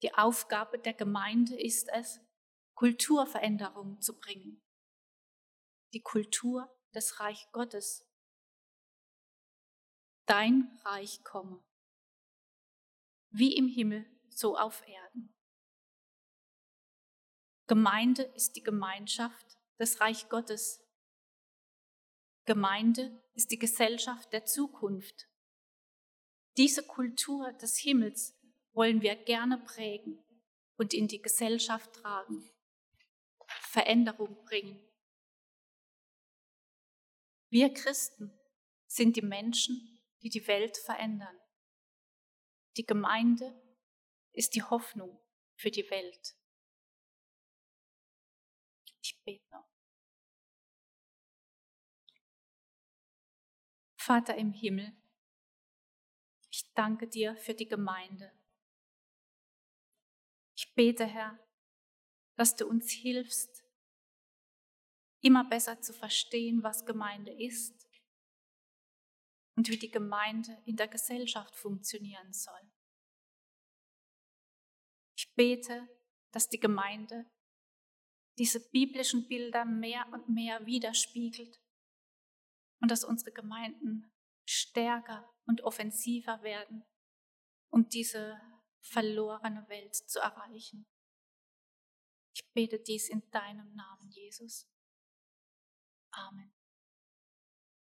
Die 0.03 0.15
Aufgabe 0.15 0.79
der 0.79 0.95
Gemeinde 0.95 1.61
ist 1.61 1.91
es, 1.93 2.21
Kulturveränderungen 2.75 4.01
zu 4.01 4.19
bringen. 4.19 4.63
Die 5.93 6.01
Kultur 6.01 6.75
des 6.95 7.21
Reich 7.21 7.47
Gottes. 7.53 8.10
Dein 10.31 10.79
Reich 10.85 11.25
komme, 11.25 11.61
wie 13.31 13.57
im 13.57 13.67
Himmel, 13.67 14.07
so 14.29 14.57
auf 14.57 14.81
Erden. 14.87 15.35
Gemeinde 17.67 18.23
ist 18.37 18.55
die 18.55 18.63
Gemeinschaft 18.63 19.59
des 19.81 20.01
Reich 20.01 20.29
Gottes. 20.29 20.87
Gemeinde 22.45 23.21
ist 23.35 23.51
die 23.51 23.59
Gesellschaft 23.59 24.33
der 24.33 24.45
Zukunft. 24.45 25.27
Diese 26.57 26.87
Kultur 26.87 27.53
des 27.55 27.77
Himmels 27.79 28.39
wollen 28.71 29.03
wir 29.03 29.17
gerne 29.17 29.59
prägen 29.59 30.25
und 30.77 30.95
in 30.95 31.09
die 31.09 31.21
Gesellschaft 31.21 31.93
tragen, 31.93 32.49
Veränderung 33.63 34.45
bringen. 34.45 34.81
Wir 37.49 37.75
Christen 37.75 38.39
sind 38.87 39.17
die 39.17 39.23
Menschen, 39.23 40.00
die 40.23 40.29
die 40.29 40.47
Welt 40.47 40.77
verändern. 40.77 41.39
Die 42.77 42.87
Gemeinde 42.87 43.61
ist 44.33 44.55
die 44.55 44.63
Hoffnung 44.63 45.21
für 45.57 45.71
die 45.71 45.89
Welt. 45.91 46.37
Ich 49.03 49.21
bete 49.25 49.45
noch. 49.51 49.69
Vater 53.97 54.37
im 54.37 54.53
Himmel, 54.53 54.97
ich 56.51 56.73
danke 56.75 57.07
dir 57.07 57.37
für 57.37 57.55
die 57.55 57.69
Gemeinde. 57.69 58.33
Ich 60.57 60.75
bete, 60.75 61.07
Herr, 61.07 61.39
dass 62.37 62.57
du 62.57 62.67
uns 62.67 62.91
hilfst, 62.91 63.65
immer 65.21 65.49
besser 65.49 65.81
zu 65.81 65.93
verstehen, 65.93 66.63
was 66.63 66.87
Gemeinde 66.87 67.33
ist 67.33 67.80
und 69.61 69.69
wie 69.69 69.79
die 69.79 69.91
Gemeinde 69.91 70.57
in 70.65 70.77
der 70.77 70.89
Gesellschaft 70.89 71.55
funktionieren 71.55 72.33
soll. 72.33 72.73
Ich 75.15 75.35
bete, 75.35 75.87
dass 76.33 76.49
die 76.49 76.59
Gemeinde 76.59 77.31
diese 78.39 78.71
biblischen 78.71 79.29
Bilder 79.29 79.67
mehr 79.67 80.09
und 80.15 80.31
mehr 80.31 80.65
widerspiegelt 80.65 81.61
und 82.81 82.91
dass 82.91 83.05
unsere 83.05 83.33
Gemeinden 83.33 84.11
stärker 84.49 85.31
und 85.45 85.61
offensiver 85.61 86.43
werden, 86.43 86.83
um 87.71 87.87
diese 87.87 88.41
verlorene 88.81 89.69
Welt 89.69 89.95
zu 89.95 90.21
erreichen. 90.21 90.87
Ich 92.35 92.51
bete 92.55 92.81
dies 92.81 93.11
in 93.11 93.29
deinem 93.31 93.75
Namen, 93.75 94.11
Jesus. 94.11 94.67
Amen. 96.13 96.51